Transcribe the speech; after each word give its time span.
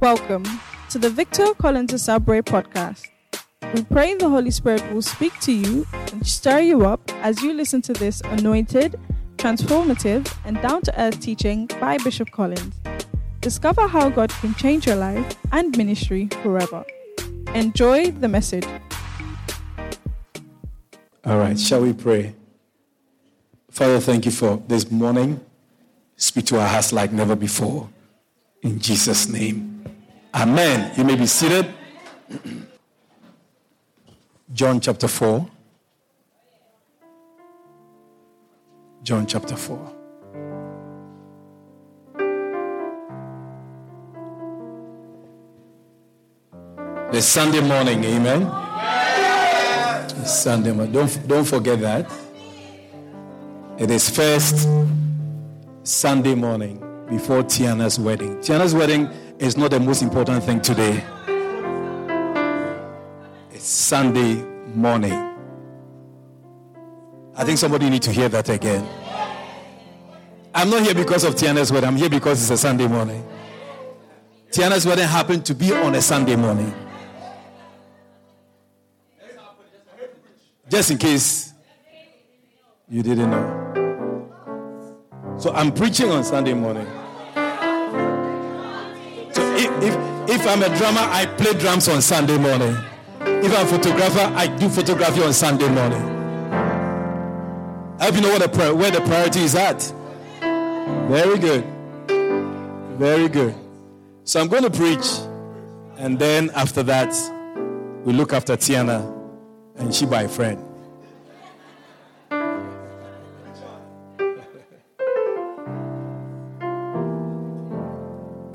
Welcome 0.00 0.46
to 0.88 0.98
the 0.98 1.10
Victor 1.10 1.52
Collins 1.52 2.02
Sabre 2.02 2.40
podcast. 2.40 3.06
We 3.74 3.84
pray 3.84 4.14
the 4.14 4.30
Holy 4.30 4.50
Spirit 4.50 4.82
will 4.94 5.02
speak 5.02 5.38
to 5.40 5.52
you 5.52 5.86
and 5.92 6.26
stir 6.26 6.60
you 6.60 6.86
up 6.86 7.02
as 7.22 7.42
you 7.42 7.52
listen 7.52 7.82
to 7.82 7.92
this 7.92 8.22
anointed, 8.22 8.98
transformative, 9.36 10.34
and 10.46 10.58
down 10.62 10.80
to 10.82 10.98
earth 10.98 11.20
teaching 11.20 11.66
by 11.78 11.98
Bishop 11.98 12.30
Collins. 12.30 12.80
Discover 13.42 13.88
how 13.88 14.08
God 14.08 14.30
can 14.30 14.54
change 14.54 14.86
your 14.86 14.96
life 14.96 15.36
and 15.52 15.76
ministry 15.76 16.30
forever. 16.42 16.82
Enjoy 17.54 18.10
the 18.10 18.28
message. 18.28 18.64
All 21.26 21.36
right, 21.36 21.60
shall 21.60 21.82
we 21.82 21.92
pray? 21.92 22.34
Father, 23.70 24.00
thank 24.00 24.24
you 24.24 24.32
for 24.32 24.62
this 24.66 24.90
morning. 24.90 25.44
Speak 26.16 26.46
to 26.46 26.58
our 26.58 26.68
hearts 26.68 26.90
like 26.90 27.12
never 27.12 27.36
before. 27.36 27.90
In 28.62 28.78
Jesus' 28.78 29.28
name. 29.28 29.79
Amen. 30.34 30.92
You 30.96 31.04
may 31.04 31.16
be 31.16 31.26
seated. 31.26 31.74
John 34.52 34.80
chapter 34.80 35.08
4. 35.08 35.48
John 39.02 39.26
chapter 39.26 39.56
4. 39.56 39.96
The 47.12 47.20
Sunday 47.20 47.60
morning, 47.60 48.04
amen. 48.04 48.42
amen. 48.44 50.24
Sunday 50.24 50.70
morning. 50.70 50.92
Don't, 50.92 51.26
don't 51.28 51.44
forget 51.44 51.80
that. 51.80 52.10
It 53.78 53.90
is 53.90 54.08
first 54.08 54.68
Sunday 55.82 56.36
morning 56.36 56.78
before 57.08 57.42
Tiana's 57.42 57.98
wedding. 57.98 58.36
Tiana's 58.38 58.74
wedding 58.76 59.10
is 59.40 59.56
not 59.56 59.70
the 59.70 59.80
most 59.80 60.02
important 60.02 60.44
thing 60.44 60.60
today. 60.60 61.02
It's 63.50 63.64
Sunday 63.64 64.34
morning. 64.74 65.34
I 67.34 67.44
think 67.44 67.56
somebody 67.56 67.88
need 67.88 68.02
to 68.02 68.12
hear 68.12 68.28
that 68.28 68.50
again. 68.50 68.86
I'm 70.54 70.68
not 70.68 70.82
here 70.82 70.94
because 70.94 71.24
of 71.24 71.36
Tiana's 71.36 71.72
wedding. 71.72 71.88
I'm 71.88 71.96
here 71.96 72.10
because 72.10 72.42
it's 72.42 72.50
a 72.50 72.58
Sunday 72.58 72.86
morning. 72.86 73.26
Tiana's 74.50 74.84
wedding 74.84 75.08
happened 75.08 75.46
to 75.46 75.54
be 75.54 75.72
on 75.72 75.94
a 75.94 76.02
Sunday 76.02 76.36
morning. 76.36 76.74
Just 80.68 80.90
in 80.90 80.98
case 80.98 81.54
you 82.90 83.02
didn't 83.02 83.30
know. 83.30 83.56
So 85.38 85.50
I'm 85.54 85.72
preaching 85.72 86.10
on 86.10 86.24
Sunday 86.24 86.52
morning. 86.52 86.86
If, 89.62 89.82
if, 89.82 90.40
if 90.40 90.46
I'm 90.46 90.62
a 90.62 90.74
drummer, 90.78 91.02
I 91.02 91.26
play 91.26 91.52
drums 91.52 91.86
on 91.86 92.00
Sunday 92.00 92.38
morning. 92.38 92.74
If 93.20 93.52
I'm 93.54 93.66
a 93.66 93.68
photographer, 93.68 94.32
I 94.34 94.46
do 94.46 94.70
photography 94.70 95.22
on 95.22 95.34
Sunday 95.34 95.68
morning. 95.68 96.00
I 98.00 98.04
hope 98.04 98.14
you 98.14 98.22
know 98.22 98.30
what 98.30 98.50
the, 98.50 98.74
where 98.74 98.90
the 98.90 99.02
priority 99.02 99.40
is 99.40 99.54
at. 99.54 99.82
Very 101.10 101.38
good. 101.38 101.66
Very 102.98 103.28
good. 103.28 103.54
So 104.24 104.40
I'm 104.40 104.48
going 104.48 104.62
to 104.62 104.70
preach, 104.70 105.06
and 105.98 106.18
then 106.18 106.50
after 106.54 106.82
that, 106.84 107.12
we 108.06 108.14
look 108.14 108.32
after 108.32 108.56
Tiana 108.56 109.14
and 109.76 109.94
she 109.94 110.06
by 110.06 110.26
friend. 110.26 110.69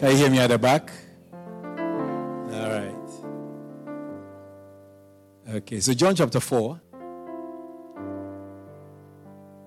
Can 0.06 0.12
you 0.12 0.20
hear 0.20 0.30
me 0.30 0.38
at 0.38 0.52
the 0.52 0.60
back? 0.60 0.92
All 1.34 2.70
right. 2.70 2.94
Okay, 5.50 5.80
so 5.80 5.96
John 5.96 6.14
chapter 6.14 6.40
4. 6.40 6.80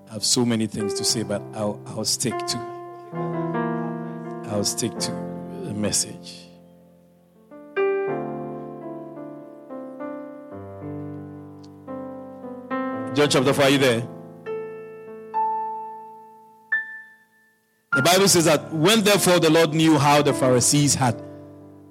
I 0.09 0.13
have 0.13 0.25
so 0.25 0.45
many 0.47 0.69
things 0.69 0.95
to 0.95 1.05
say, 1.05 1.25
but 1.25 1.43
I'll, 1.55 1.83
I'll 1.89 2.05
stick 2.05 2.39
to 2.39 2.59
I'll 4.45 4.63
stick 4.63 4.97
to 4.97 5.11
the 5.65 5.75
message. 5.75 6.47
John 13.17 13.29
chapter 13.29 13.53
4, 13.53 13.65
are 13.65 13.71
you 13.71 13.79
there? 13.79 14.18
The 17.95 18.03
Bible 18.03 18.29
says 18.29 18.45
that 18.45 18.73
when 18.73 19.03
therefore 19.03 19.41
the 19.41 19.51
Lord 19.51 19.73
knew 19.73 19.99
how 19.99 20.21
the 20.21 20.35
Pharisees 20.35 20.95
had 20.95 21.21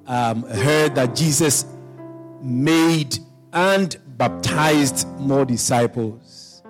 um, 0.05 0.43
heard 0.43 0.95
that 0.95 1.15
Jesus 1.15 1.65
made 2.41 3.17
and 3.51 3.97
baptized 4.17 5.07
more 5.19 5.45
disciples. 5.45 6.63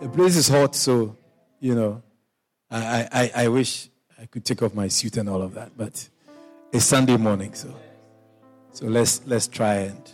The 0.00 0.08
place 0.08 0.36
is 0.36 0.48
hot, 0.48 0.74
so 0.74 1.16
you 1.58 1.74
know, 1.74 2.02
I, 2.70 3.08
I, 3.12 3.44
I 3.44 3.48
wish 3.48 3.88
I 4.20 4.26
could 4.26 4.44
take 4.44 4.62
off 4.62 4.74
my 4.74 4.88
suit 4.88 5.16
and 5.16 5.28
all 5.28 5.42
of 5.42 5.54
that, 5.54 5.72
but 5.76 6.08
it's 6.72 6.84
Sunday 6.84 7.16
morning, 7.16 7.54
so 7.54 7.74
so 8.72 8.86
let's 8.86 9.22
let's 9.26 9.48
try 9.48 9.90
and 9.90 10.12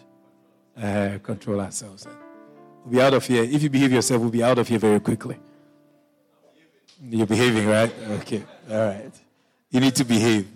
uh, 0.77 1.19
control 1.19 1.61
ourselves. 1.61 2.07
We'll 2.85 2.93
be 2.93 3.01
out 3.01 3.15
of 3.15 3.27
here. 3.27 3.43
If 3.43 3.63
you 3.63 3.71
behave 3.71 3.93
yourself, 3.93 4.21
we'll 4.21 4.31
be 4.31 4.43
out 4.43 4.59
of 4.59 4.69
here 4.69 4.79
very 4.79 5.01
quickly. 5.01 5.39
You're 7.05 7.27
behaving, 7.27 7.67
right? 7.67 7.93
Okay. 8.21 8.45
All 8.71 8.87
right. 8.87 9.13
You 9.71 9.81
need 9.81 9.95
to 9.97 10.05
behave. 10.05 10.49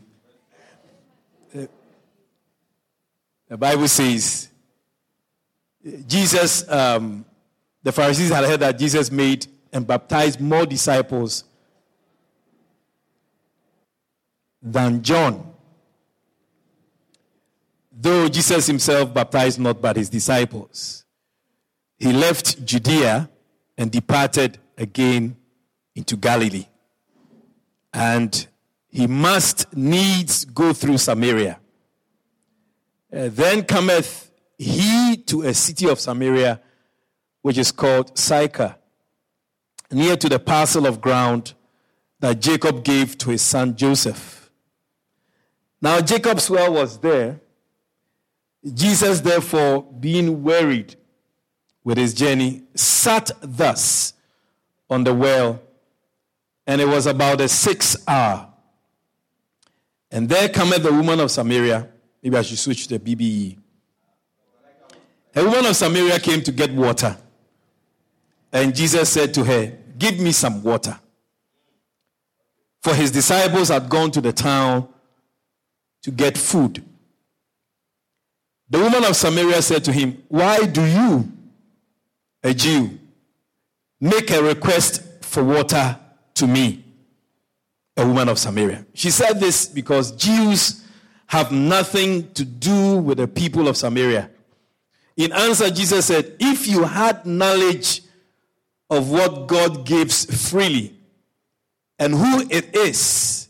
The 3.48 3.56
Bible 3.56 3.88
says 3.88 4.48
Jesus, 6.06 6.68
um, 6.68 7.24
the 7.82 7.92
Pharisees 7.92 8.30
had 8.30 8.44
heard 8.44 8.60
that 8.60 8.78
Jesus 8.78 9.10
made 9.10 9.46
and 9.72 9.86
baptized 9.86 10.40
more 10.40 10.66
disciples 10.66 11.44
than 14.60 15.02
John. 15.02 15.52
Though 17.92 18.28
Jesus 18.28 18.66
himself 18.66 19.14
baptized 19.14 19.60
not 19.60 19.80
but 19.80 19.96
his 19.96 20.08
disciples, 20.08 21.04
he 21.98 22.12
left 22.12 22.64
Judea 22.64 23.30
and 23.78 23.90
departed 23.90 24.58
again 24.76 25.36
into 25.96 26.16
Galilee. 26.16 26.66
And 27.92 28.46
he 28.88 29.06
must 29.06 29.74
needs 29.76 30.44
go 30.44 30.72
through 30.72 30.98
Samaria. 30.98 31.58
Uh, 33.12 33.28
then 33.32 33.64
cometh 33.64 34.30
he 34.58 35.16
to 35.26 35.42
a 35.42 35.54
city 35.54 35.88
of 35.88 35.98
Samaria, 35.98 36.60
which 37.42 37.58
is 37.58 37.72
called 37.72 38.16
Sychar, 38.16 38.76
near 39.90 40.16
to 40.16 40.28
the 40.28 40.38
parcel 40.38 40.86
of 40.86 41.00
ground 41.00 41.54
that 42.20 42.40
Jacob 42.40 42.84
gave 42.84 43.16
to 43.18 43.30
his 43.30 43.42
son 43.42 43.76
Joseph. 43.76 44.50
Now 45.80 46.00
Jacob's 46.00 46.48
well 46.50 46.72
was 46.72 46.98
there. 46.98 47.40
Jesus, 48.74 49.20
therefore, 49.20 49.82
being 49.82 50.42
wearied 50.42 50.96
with 51.84 51.98
his 51.98 52.14
journey, 52.14 52.64
sat 52.74 53.30
thus 53.40 54.14
on 54.90 55.04
the 55.04 55.14
well 55.14 55.60
and 56.66 56.80
it 56.80 56.88
was 56.88 57.06
about 57.06 57.38
the 57.38 57.48
sixth 57.48 58.02
hour. 58.08 58.48
And 60.10 60.28
there 60.28 60.48
cometh 60.48 60.82
the 60.82 60.92
woman 60.92 61.20
of 61.20 61.30
Samaria. 61.30 61.88
Maybe 62.22 62.36
I 62.36 62.42
should 62.42 62.58
switch 62.58 62.88
to 62.88 62.98
the 62.98 63.16
BBE. 63.16 63.58
A 65.36 65.44
woman 65.44 65.66
of 65.66 65.76
Samaria 65.76 66.18
came 66.18 66.42
to 66.42 66.52
get 66.52 66.72
water. 66.72 67.16
And 68.52 68.74
Jesus 68.74 69.10
said 69.10 69.34
to 69.34 69.44
her, 69.44 69.76
Give 69.98 70.18
me 70.18 70.32
some 70.32 70.62
water. 70.62 70.98
For 72.82 72.94
his 72.94 73.10
disciples 73.10 73.68
had 73.68 73.88
gone 73.88 74.10
to 74.12 74.20
the 74.20 74.32
town 74.32 74.88
to 76.02 76.10
get 76.10 76.38
food. 76.38 76.84
The 78.68 78.78
woman 78.78 79.04
of 79.04 79.14
Samaria 79.14 79.62
said 79.62 79.84
to 79.84 79.92
him, 79.92 80.22
Why 80.28 80.64
do 80.66 80.84
you, 80.84 81.30
a 82.42 82.54
Jew, 82.54 82.98
make 84.00 84.30
a 84.30 84.42
request 84.42 85.02
for 85.22 85.44
water 85.44 85.98
to 86.36 86.46
me, 86.46 86.84
a 87.96 88.06
woman 88.06 88.28
of 88.28 88.38
Samaria. 88.38 88.86
She 88.94 89.10
said 89.10 89.40
this 89.40 89.66
because 89.66 90.12
Jews 90.12 90.84
have 91.26 91.50
nothing 91.50 92.30
to 92.34 92.44
do 92.44 92.98
with 92.98 93.18
the 93.18 93.28
people 93.28 93.68
of 93.68 93.76
Samaria. 93.76 94.30
In 95.16 95.32
answer, 95.32 95.70
Jesus 95.70 96.06
said, 96.06 96.36
If 96.38 96.68
you 96.68 96.84
had 96.84 97.26
knowledge 97.26 98.02
of 98.90 99.10
what 99.10 99.46
God 99.48 99.86
gives 99.86 100.48
freely 100.48 100.94
and 101.98 102.14
who 102.14 102.46
it 102.50 102.76
is 102.76 103.48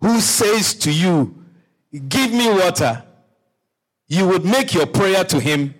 who 0.00 0.20
says 0.20 0.74
to 0.74 0.92
you, 0.92 1.34
Give 2.08 2.32
me 2.32 2.48
water, 2.50 3.02
you 4.08 4.26
would 4.28 4.44
make 4.44 4.74
your 4.74 4.86
prayer 4.86 5.24
to 5.24 5.40
him 5.40 5.74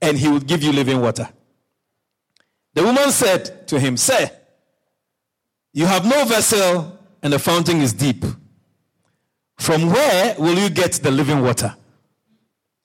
and 0.00 0.16
he 0.16 0.28
would 0.28 0.46
give 0.46 0.62
you 0.62 0.72
living 0.72 1.00
water. 1.00 1.28
The 2.74 2.84
woman 2.84 3.10
said 3.10 3.66
to 3.68 3.80
him, 3.80 3.96
Sir, 3.96 4.30
you 5.72 5.86
have 5.86 6.04
no 6.04 6.24
vessel, 6.24 6.98
and 7.22 7.32
the 7.32 7.38
fountain 7.38 7.80
is 7.80 7.92
deep. 7.92 8.24
From 9.58 9.90
where 9.90 10.34
will 10.38 10.58
you 10.58 10.68
get 10.70 10.92
the 10.92 11.10
living 11.10 11.42
water? 11.42 11.74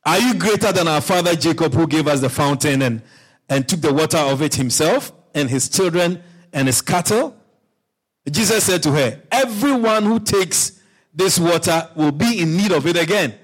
Are 0.05 0.19
you 0.19 0.35
greater 0.35 0.71
than 0.71 0.87
our 0.87 1.01
father 1.01 1.35
Jacob, 1.35 1.73
who 1.73 1.87
gave 1.87 2.07
us 2.07 2.21
the 2.21 2.29
fountain 2.29 2.81
and, 2.81 3.01
and 3.49 3.67
took 3.67 3.81
the 3.81 3.93
water 3.93 4.17
of 4.17 4.41
it 4.41 4.55
himself, 4.55 5.11
and 5.33 5.49
his 5.49 5.69
children 5.69 6.23
and 6.53 6.67
his 6.67 6.81
cattle? 6.81 7.35
Jesus 8.29 8.63
said 8.65 8.83
to 8.83 8.91
her, 8.91 9.21
Everyone 9.31 10.03
who 10.03 10.19
takes 10.19 10.81
this 11.13 11.39
water 11.39 11.89
will 11.95 12.11
be 12.11 12.39
in 12.39 12.55
need 12.55 12.71
of 12.71 12.85
it 12.85 12.95
again. 12.95 13.35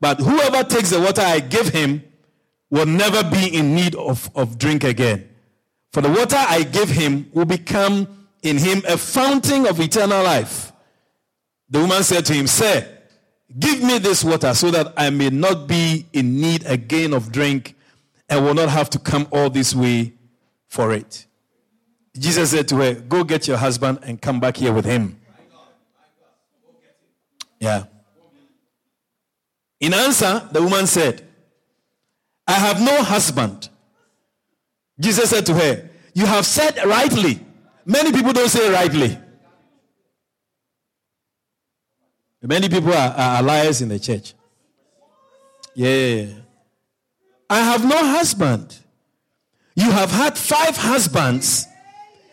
But 0.00 0.20
whoever 0.20 0.62
takes 0.62 0.90
the 0.90 1.00
water 1.00 1.22
I 1.22 1.40
give 1.40 1.68
him 1.68 2.04
will 2.70 2.86
never 2.86 3.28
be 3.28 3.54
in 3.54 3.74
need 3.74 3.94
of, 3.94 4.30
of 4.34 4.58
drink 4.58 4.84
again. 4.84 5.28
For 5.96 6.02
the 6.02 6.10
water 6.10 6.36
I 6.36 6.62
give 6.62 6.90
him 6.90 7.30
will 7.32 7.46
become 7.46 8.28
in 8.42 8.58
him 8.58 8.82
a 8.86 8.98
fountain 8.98 9.66
of 9.66 9.80
eternal 9.80 10.22
life. 10.22 10.70
The 11.70 11.78
woman 11.78 12.02
said 12.02 12.26
to 12.26 12.34
him, 12.34 12.46
Sir, 12.46 12.86
give 13.58 13.82
me 13.82 13.96
this 13.96 14.22
water 14.22 14.52
so 14.52 14.70
that 14.72 14.92
I 14.94 15.08
may 15.08 15.30
not 15.30 15.66
be 15.66 16.04
in 16.12 16.38
need 16.38 16.66
again 16.66 17.14
of 17.14 17.32
drink 17.32 17.76
and 18.28 18.44
will 18.44 18.52
not 18.52 18.68
have 18.68 18.90
to 18.90 18.98
come 18.98 19.26
all 19.30 19.48
this 19.48 19.74
way 19.74 20.12
for 20.68 20.92
it. 20.92 21.24
Jesus 22.18 22.50
said 22.50 22.68
to 22.68 22.76
her, 22.76 22.92
Go 22.96 23.24
get 23.24 23.48
your 23.48 23.56
husband 23.56 24.00
and 24.02 24.20
come 24.20 24.38
back 24.38 24.58
here 24.58 24.74
with 24.74 24.84
him. 24.84 25.18
Yeah. 27.58 27.84
In 29.80 29.94
answer, 29.94 30.46
the 30.52 30.62
woman 30.62 30.86
said, 30.86 31.26
I 32.46 32.52
have 32.52 32.82
no 32.82 33.02
husband. 33.02 33.70
Jesus 34.98 35.30
said 35.30 35.46
to 35.46 35.54
her, 35.54 35.88
You 36.14 36.26
have 36.26 36.46
said 36.46 36.78
rightly. 36.84 37.40
Many 37.84 38.12
people 38.12 38.32
don't 38.32 38.48
say 38.48 38.70
rightly. 38.70 39.18
Many 42.42 42.68
people 42.68 42.92
are, 42.92 43.14
are 43.16 43.42
liars 43.42 43.82
in 43.82 43.88
the 43.88 43.98
church. 43.98 44.34
Yeah. 45.74 46.26
I 47.50 47.60
have 47.60 47.84
no 47.84 47.96
husband. 47.96 48.76
You 49.74 49.90
have 49.90 50.10
had 50.10 50.38
five 50.38 50.76
husbands, 50.76 51.66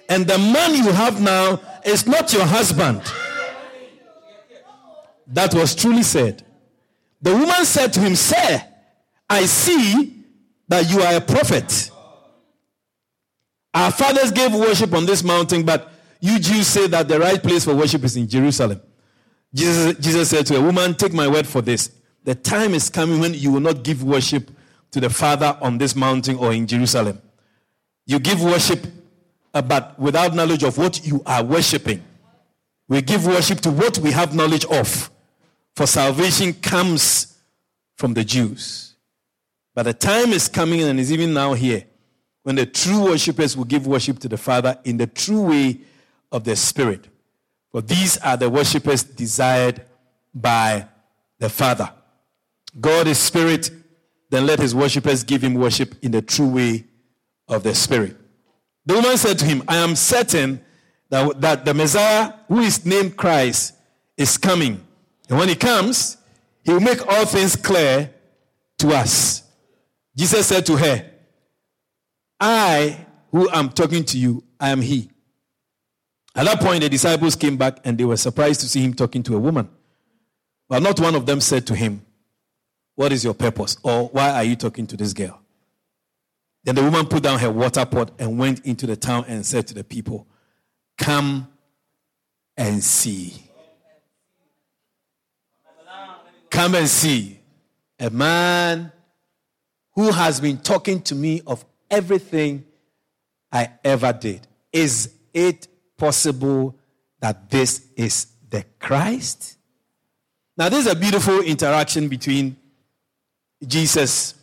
and 0.08 0.26
the 0.26 0.38
man 0.38 0.76
you 0.76 0.92
have 0.92 1.22
now 1.22 1.60
is 1.84 2.08
not 2.08 2.32
your 2.32 2.46
husband. 2.46 3.02
That 5.28 5.54
was 5.54 5.76
truly 5.76 6.04
said. 6.04 6.44
The 7.22 7.32
woman 7.32 7.66
said 7.66 7.92
to 7.94 8.00
him, 8.00 8.16
Sir, 8.16 8.64
I 9.30 9.46
see 9.46 10.24
that 10.68 10.90
you 10.90 11.02
are 11.02 11.16
a 11.16 11.22
prophet. 11.22 11.92
Our 13.74 13.92
fathers 13.92 14.32
gave 14.32 14.54
worship 14.54 14.94
on 14.94 15.06
this 15.06 15.24
mountain, 15.24 15.64
but 15.64 15.92
you 16.20 16.40
Jews 16.40 16.68
say 16.68 16.88
that 16.88 17.08
the 17.08 17.20
right 17.20 17.42
place 17.42 17.66
for 17.66 17.76
worship 17.76 18.04
is 18.04 18.16
in 18.16 18.28
Jerusalem. 18.28 18.82
Jesus, 19.54 19.98
Jesus 19.98 20.30
said 20.30 20.46
to 20.48 20.58
a 20.58 20.62
woman, 20.62 20.94
Take 20.94 21.14
my 21.14 21.28
word 21.28 21.48
for 21.48 21.62
this. 21.62 21.92
The 22.24 22.36
time 22.36 22.74
is 22.74 22.90
coming 22.90 23.20
when 23.20 23.34
you 23.34 23.52
will 23.52 23.60
not 23.60 23.84
give 23.84 24.04
worship 24.04 24.50
to 24.92 25.00
the 25.00 25.10
Father 25.10 25.58
on 25.62 25.78
this 25.78 25.96
mountain 25.96 26.38
or 26.38 26.54
in 26.54 26.68
Jerusalem. 26.68 27.22
You 28.06 28.20
give 28.20 28.42
worship, 28.42 28.86
uh, 29.54 29.62
but 29.62 29.98
without 30.00 30.34
knowledge 30.34 30.64
of 30.64 30.78
what 30.78 31.06
you 31.06 31.22
are 31.26 31.44
worshiping. 31.44 32.04
We 32.88 33.02
give 33.02 33.26
worship 33.26 33.60
to 33.62 33.72
what 33.72 33.98
we 33.98 34.12
have 34.12 34.36
knowledge 34.36 34.66
of. 34.66 35.10
For 35.76 35.88
salvation 35.88 36.54
comes 36.54 37.38
from 37.98 38.14
the 38.14 38.24
Jews. 38.24 38.96
But 39.74 39.84
the 39.84 39.94
time 39.94 40.32
is 40.32 40.48
coming 40.48 40.82
and 40.84 41.00
is 41.00 41.12
even 41.12 41.34
now 41.34 41.54
here 41.54 41.86
when 42.44 42.56
the 42.56 42.66
true 42.66 43.06
worshippers 43.06 43.58
will 43.58 43.66
give 43.66 43.88
worship 43.88 44.20
to 44.20 44.30
the 44.30 44.38
Father 44.38 44.78
in 44.84 44.98
the 44.98 45.08
true 45.08 45.42
way 45.42 45.80
of 46.32 46.44
the 46.44 46.56
Spirit. 46.56 47.08
For 47.72 47.82
these 47.82 48.18
are 48.18 48.38
the 48.38 48.50
worshippers 48.50 49.04
desired 49.04 49.82
by 50.34 50.88
the 51.40 51.50
Father. 51.50 51.92
God 52.80 53.08
is 53.08 53.18
Spirit, 53.18 53.72
then 54.30 54.46
let 54.46 54.60
his 54.60 54.76
worshippers 54.76 55.24
give 55.24 55.42
him 55.42 55.54
worship 55.54 55.96
in 56.04 56.12
the 56.12 56.22
true 56.22 56.50
way 56.50 56.86
of 57.48 57.64
the 57.64 57.74
Spirit. 57.74 58.18
The 58.86 58.96
woman 58.96 59.18
said 59.18 59.40
to 59.40 59.46
him, 59.46 59.64
I 59.68 59.78
am 59.78 59.96
certain 59.96 60.64
that, 61.10 61.40
that 61.42 61.66
the 61.66 61.74
Messiah, 61.74 62.34
who 62.48 62.60
is 62.60 62.86
named 62.86 63.16
Christ, 63.16 63.76
is 64.18 64.38
coming. 64.38 64.86
And 65.30 65.38
when 65.38 65.48
he 65.48 65.56
comes, 65.56 66.18
he 66.64 66.74
will 66.74 66.82
make 66.82 67.06
all 67.08 67.26
things 67.26 67.56
clear 67.56 68.14
to 68.80 68.90
us. 68.90 69.44
Jesus 70.16 70.48
said 70.48 70.66
to 70.66 70.76
her, 70.76 71.10
I, 72.40 73.06
who 73.32 73.50
am 73.50 73.70
talking 73.70 74.04
to 74.06 74.18
you, 74.18 74.44
I 74.60 74.70
am 74.70 74.82
he. 74.82 75.10
At 76.36 76.46
that 76.46 76.60
point, 76.60 76.82
the 76.82 76.90
disciples 76.90 77.36
came 77.36 77.58
back 77.58 77.80
and 77.84 77.98
they 77.98 78.06
were 78.06 78.18
surprised 78.18 78.62
to 78.62 78.68
see 78.68 78.82
him 78.82 78.94
talking 78.94 79.22
to 79.24 79.36
a 79.36 79.40
woman. 79.40 79.70
But 80.68 80.82
not 80.82 81.00
one 81.00 81.16
of 81.16 81.26
them 81.26 81.42
said 81.42 81.68
to 81.68 81.76
him, 81.76 82.06
What 82.96 83.12
is 83.12 83.24
your 83.24 83.34
purpose? 83.36 83.78
Or 83.84 84.08
why 84.08 84.32
are 84.32 84.44
you 84.44 84.56
talking 84.56 84.88
to 84.88 84.98
this 84.98 85.14
girl? 85.14 85.40
Then 86.64 86.76
the 86.76 86.84
woman 86.84 87.06
put 87.08 87.24
down 87.24 87.40
her 87.40 87.52
water 87.52 87.86
pot 87.86 88.12
and 88.18 88.40
went 88.40 88.66
into 88.66 88.88
the 88.88 88.96
town 88.96 89.26
and 89.28 89.46
said 89.46 89.68
to 89.68 89.74
the 89.74 89.84
people, 89.84 90.28
Come 90.98 91.50
and 92.58 92.84
see. 92.84 93.34
Come 96.50 96.76
and 96.76 96.88
see 96.88 97.40
a 98.00 98.10
man 98.10 98.92
who 99.96 100.12
has 100.12 100.40
been 100.40 100.58
talking 100.58 101.02
to 101.02 101.16
me 101.16 101.42
of 101.46 101.66
everything 101.94 102.66
I 103.52 103.70
ever 103.84 104.12
did. 104.12 104.48
Is 104.72 105.14
it 105.34 105.68
possible 105.96 106.76
that 107.20 107.50
this 107.50 107.88
is 107.96 108.28
the 108.50 108.66
Christ? 108.80 109.58
Now, 110.58 110.70
this 110.70 110.86
is 110.86 110.92
a 110.92 110.96
beautiful 110.96 111.42
interaction 111.42 112.08
between 112.08 112.58
Jesus 113.66 114.36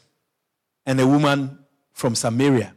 and 0.87 1.01
a 1.01 1.07
woman 1.07 1.59
from 1.93 2.15
Samaria. 2.15 2.75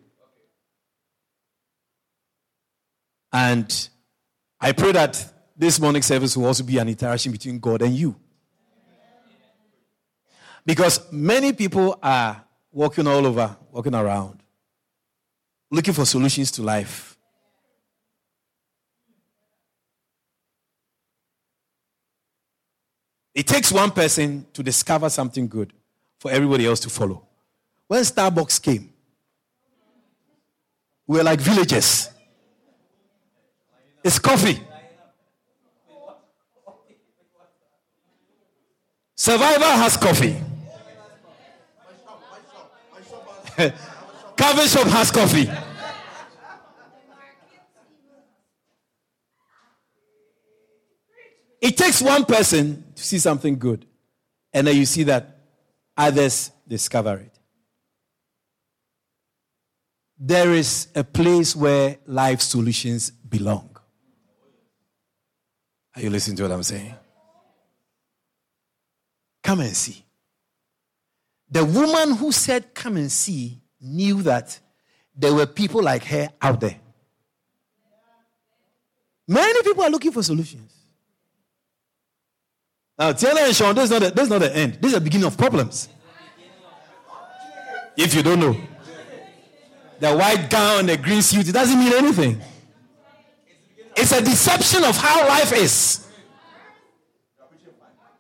And 3.31 3.89
I 4.59 4.71
pray 4.71 4.91
that 4.91 5.33
this 5.55 5.79
morning 5.79 6.01
service 6.01 6.35
will 6.35 6.45
also 6.45 6.63
be 6.63 6.77
an 6.77 6.89
interaction 6.89 7.31
between 7.31 7.59
God 7.59 7.81
and 7.81 7.95
you. 7.95 8.15
Because 10.65 11.11
many 11.11 11.53
people 11.53 11.97
are 12.01 12.43
walking 12.71 13.07
all 13.07 13.25
over, 13.25 13.55
walking 13.71 13.95
around, 13.95 14.42
looking 15.73 15.93
for 15.93 16.05
solutions 16.05 16.51
to 16.51 16.61
life. 16.61 17.17
It 23.33 23.47
takes 23.47 23.71
one 23.71 23.89
person 23.89 24.45
to 24.53 24.62
discover 24.62 25.09
something 25.09 25.48
good 25.48 25.74
for 26.19 26.29
everybody 26.29 26.67
else 26.67 26.79
to 26.81 26.91
follow. 26.91 27.25
When 27.88 28.03
Starbucks 28.03 28.62
came, 28.62 28.93
we 31.07 31.17
were 31.17 31.24
like 31.24 31.39
villagers. 31.39 32.07
It's 34.03 34.19
coffee. 34.19 34.59
Survivor 39.15 39.65
has 39.65 39.98
coffee. 39.98 40.36
Coffee 44.43 44.67
shop 44.67 44.88
has 44.88 45.09
coffee. 45.09 45.50
It 51.62 51.77
takes 51.77 52.01
one 52.01 52.25
person 52.25 52.83
to 52.93 53.03
see 53.05 53.19
something 53.19 53.57
good, 53.57 53.85
and 54.51 54.67
then 54.67 54.75
you 54.75 54.85
see 54.85 55.03
that 55.03 55.38
others 55.95 56.51
discover 56.67 57.19
it. 57.19 57.39
There 60.19 60.51
is 60.51 60.89
a 60.93 61.05
place 61.05 61.55
where 61.55 62.00
life 62.05 62.41
solutions 62.41 63.12
belong. 63.12 63.69
Are 65.95 66.01
you 66.01 66.09
listening 66.09 66.35
to 66.35 66.43
what 66.43 66.51
I'm 66.51 66.63
saying? 66.63 66.93
Come 69.41 69.62
and 69.62 69.73
see. 69.73 70.03
The 71.50 71.63
woman 71.63 72.17
who 72.17 72.33
said, 72.33 72.73
Come 72.73 72.97
and 72.97 73.09
see, 73.09 73.62
knew 73.83 74.21
that 74.23 74.59
there 75.15 75.33
were 75.33 75.45
people 75.45 75.83
like 75.83 76.05
her 76.05 76.29
out 76.41 76.59
there. 76.61 76.77
Many 79.27 79.61
people 79.61 79.83
are 79.83 79.89
looking 79.89 80.11
for 80.11 80.23
solutions. 80.23 80.71
Now, 82.97 83.11
Taylor 83.11 83.41
and 83.41 83.55
Sean, 83.55 83.75
this 83.75 83.85
is, 83.85 83.91
not 83.91 84.01
the, 84.01 84.09
this 84.11 84.23
is 84.23 84.29
not 84.29 84.41
the 84.41 84.55
end. 84.55 84.73
This 84.75 84.93
is 84.93 84.93
the 84.93 85.01
beginning 85.01 85.27
of 85.27 85.37
problems. 85.37 85.89
If 87.97 88.15
you 88.15 88.23
don't 88.23 88.39
know. 88.39 88.55
The 89.99 90.15
white 90.15 90.49
gown, 90.49 90.87
the 90.87 90.97
green 90.97 91.21
suit, 91.21 91.47
it 91.47 91.51
doesn't 91.51 91.77
mean 91.77 91.93
anything. 91.93 92.41
It's 93.95 94.11
a 94.11 94.21
deception 94.21 94.83
of 94.83 94.97
how 94.97 95.27
life 95.27 95.53
is. 95.53 96.07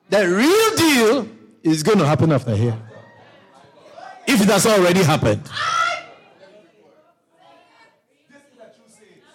The 0.09 0.27
real 0.27 0.75
deal 0.77 1.27
is 1.63 1.81
going 1.81 1.97
to 1.97 2.05
happen 2.05 2.31
after 2.31 2.55
here 2.55 2.77
if 4.27 4.41
it 4.41 4.47
has 4.47 4.65
already 4.65 5.03
happened. 5.03 5.43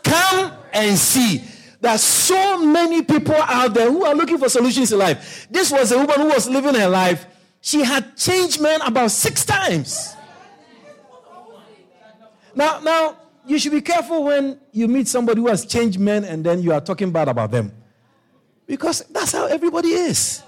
Come 0.03 0.53
and 0.73 0.99
see. 0.99 1.43
there 1.81 1.93
are 1.93 1.99
so 1.99 2.65
many 2.65 3.03
people 3.03 3.35
out 3.35 3.75
there 3.75 3.91
who 3.91 4.05
are 4.05 4.15
looking 4.15 4.39
for 4.39 4.49
solutions 4.49 4.93
in 4.93 4.99
life. 4.99 5.47
This 5.51 5.71
was 5.71 5.93
a 5.93 5.99
woman 5.99 6.21
who 6.21 6.29
was 6.29 6.49
living 6.49 6.75
her 6.75 6.89
life. 6.89 7.27
She 7.61 7.83
had 7.83 8.17
changed 8.17 8.61
men 8.61 8.81
about 8.83 9.11
six 9.11 9.45
times. 9.45 10.15
Now, 12.55 12.81
now 12.81 13.17
you 13.47 13.59
should 13.59 13.73
be 13.73 13.81
careful 13.81 14.25
when 14.25 14.59
you 14.73 14.89
meet 14.89 15.09
somebody 15.09 15.41
who 15.41 15.49
has 15.49 15.65
changed 15.65 15.99
men 15.99 16.25
and 16.25 16.45
then 16.45 16.63
you 16.63 16.73
are 16.73 16.81
talking 16.81 17.11
bad 17.11 17.29
about 17.29 17.51
them. 17.51 17.73
Because 18.67 19.01
that's 19.11 19.33
how 19.33 19.47
everybody 19.47 19.89
is. 19.89 20.43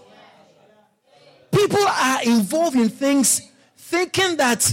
People 1.50 1.80
are 1.80 2.23
involved 2.23 2.76
in 2.76 2.88
things 2.88 3.50
thinking 3.90 4.37
that 4.37 4.73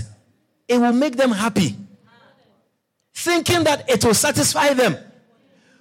it 0.68 0.78
will 0.78 0.94
make 0.94 1.16
them 1.16 1.32
happy, 1.32 1.76
thinking 3.16 3.64
that 3.64 3.90
it 3.90 4.06
will 4.06 4.14
satisfy 4.14 4.74
them. 4.74 4.96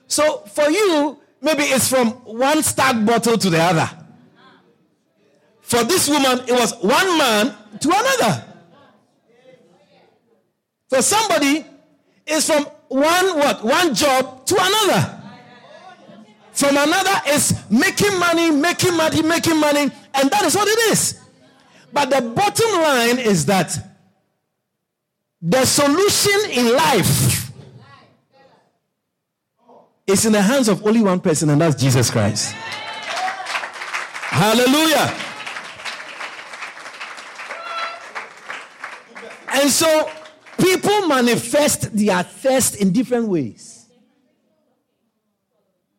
So 0.07 0.39
for 0.47 0.71
you, 0.71 1.19
maybe 1.43 1.65
it's 1.65 1.89
from 1.89 2.13
one 2.25 2.63
Stag 2.63 3.05
bottle 3.05 3.37
to 3.37 3.51
the 3.51 3.61
other. 3.61 3.91
For 5.61 5.85
this 5.85 6.09
woman, 6.09 6.41
it 6.49 6.53
was 6.53 6.73
one 6.81 7.19
man 7.19 7.55
to 7.81 7.89
another. 7.89 8.45
For 10.89 11.03
somebody, 11.03 11.67
it's 12.27 12.47
from 12.47 12.65
one 12.89 13.37
what? 13.37 13.63
One 13.63 13.95
job 13.95 14.47
to 14.47 14.57
another. 14.59 15.23
From 16.53 16.77
another 16.79 17.21
is 17.29 17.53
making 17.69 18.19
money, 18.19 18.51
making 18.51 18.97
money, 18.97 19.21
making 19.21 19.61
money, 19.61 19.91
and 20.15 20.31
that 20.31 20.43
is 20.45 20.55
what 20.55 20.69
it 20.69 20.93
is. 20.93 21.26
But 21.97 22.11
the 22.11 22.21
bottom 22.21 22.73
line 22.73 23.19
is 23.19 23.47
that 23.47 23.75
the 25.41 25.65
solution 25.65 26.51
in 26.51 26.75
life 26.75 27.51
is 30.07 30.27
in 30.27 30.33
the 30.33 30.43
hands 30.43 30.69
of 30.69 30.87
only 30.87 31.01
one 31.01 31.21
person, 31.21 31.49
and 31.49 31.59
that's 31.59 31.81
Jesus 31.81 32.11
Christ. 32.11 32.53
Hallelujah. 34.29 35.11
And 39.55 39.71
so 39.71 40.11
people 40.61 41.09
manifest 41.09 41.97
their 41.97 42.23
thirst 42.25 42.77
in 42.77 42.93
different 42.93 43.27
ways. 43.29 43.87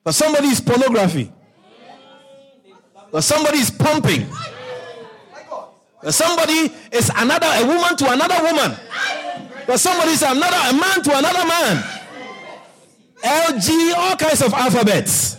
For 0.04 0.12
somebody 0.12 0.50
is 0.50 0.62
pornography. 0.62 1.34
For 3.10 3.24
somebody 3.24 3.58
is 3.58 3.72
pumping. 3.72 4.28
Somebody 6.04 6.72
is 6.92 7.12
another 7.16 7.48
a 7.48 7.66
woman 7.66 7.98
to 7.98 8.12
another 8.12 8.44
woman. 8.44 8.78
But 9.66 9.80
somebody 9.80 10.12
is 10.12 10.22
another 10.22 10.58
a 10.70 10.74
man 10.74 11.04
to 11.04 11.18
another 11.18 11.46
man. 11.48 11.84
LG, 13.24 13.94
all 13.96 14.16
kinds 14.16 14.42
of 14.42 14.54
alphabets. 14.54 15.38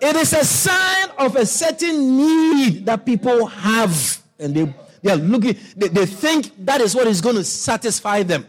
It 0.00 0.16
is 0.16 0.32
a 0.32 0.44
sign 0.44 1.08
of 1.16 1.36
a 1.36 1.46
certain 1.46 2.16
need 2.16 2.86
that 2.86 3.06
people 3.06 3.46
have. 3.46 4.18
And 4.38 4.54
they, 4.54 4.74
they 5.02 5.10
are 5.12 5.16
looking, 5.16 5.56
they, 5.76 5.88
they 5.88 6.06
think 6.06 6.52
that 6.66 6.80
is 6.80 6.94
what 6.94 7.06
is 7.06 7.20
going 7.20 7.36
to 7.36 7.44
satisfy 7.44 8.22
them. 8.22 8.46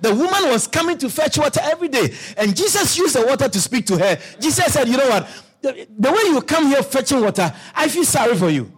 The 0.00 0.14
woman 0.14 0.50
was 0.50 0.66
coming 0.66 0.98
to 0.98 1.08
fetch 1.08 1.38
water 1.38 1.60
every 1.62 1.88
day, 1.88 2.14
and 2.36 2.54
Jesus 2.54 2.98
used 2.98 3.14
the 3.14 3.24
water 3.24 3.48
to 3.48 3.60
speak 3.60 3.86
to 3.86 3.96
her. 3.96 4.18
Jesus 4.40 4.72
said, 4.72 4.88
You 4.88 4.96
know 4.96 5.08
what? 5.08 5.28
The, 5.62 5.88
the 5.98 6.12
way 6.12 6.18
you 6.24 6.40
come 6.42 6.66
here 6.66 6.82
fetching 6.82 7.20
water, 7.20 7.52
I 7.74 7.88
feel 7.88 8.04
sorry 8.04 8.34
for 8.36 8.50
you. 8.50 8.75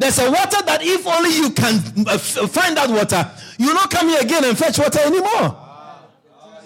There's 0.00 0.18
a 0.18 0.30
water 0.30 0.62
that 0.64 0.78
if 0.82 1.06
only 1.06 1.36
you 1.36 1.50
can 1.50 1.74
uh, 2.08 2.16
find 2.16 2.74
that 2.78 2.88
water, 2.88 3.30
you 3.58 3.74
not 3.74 3.90
come 3.90 4.08
here 4.08 4.22
again 4.22 4.44
and 4.46 4.56
fetch 4.56 4.78
water 4.78 4.98
anymore. 5.00 5.54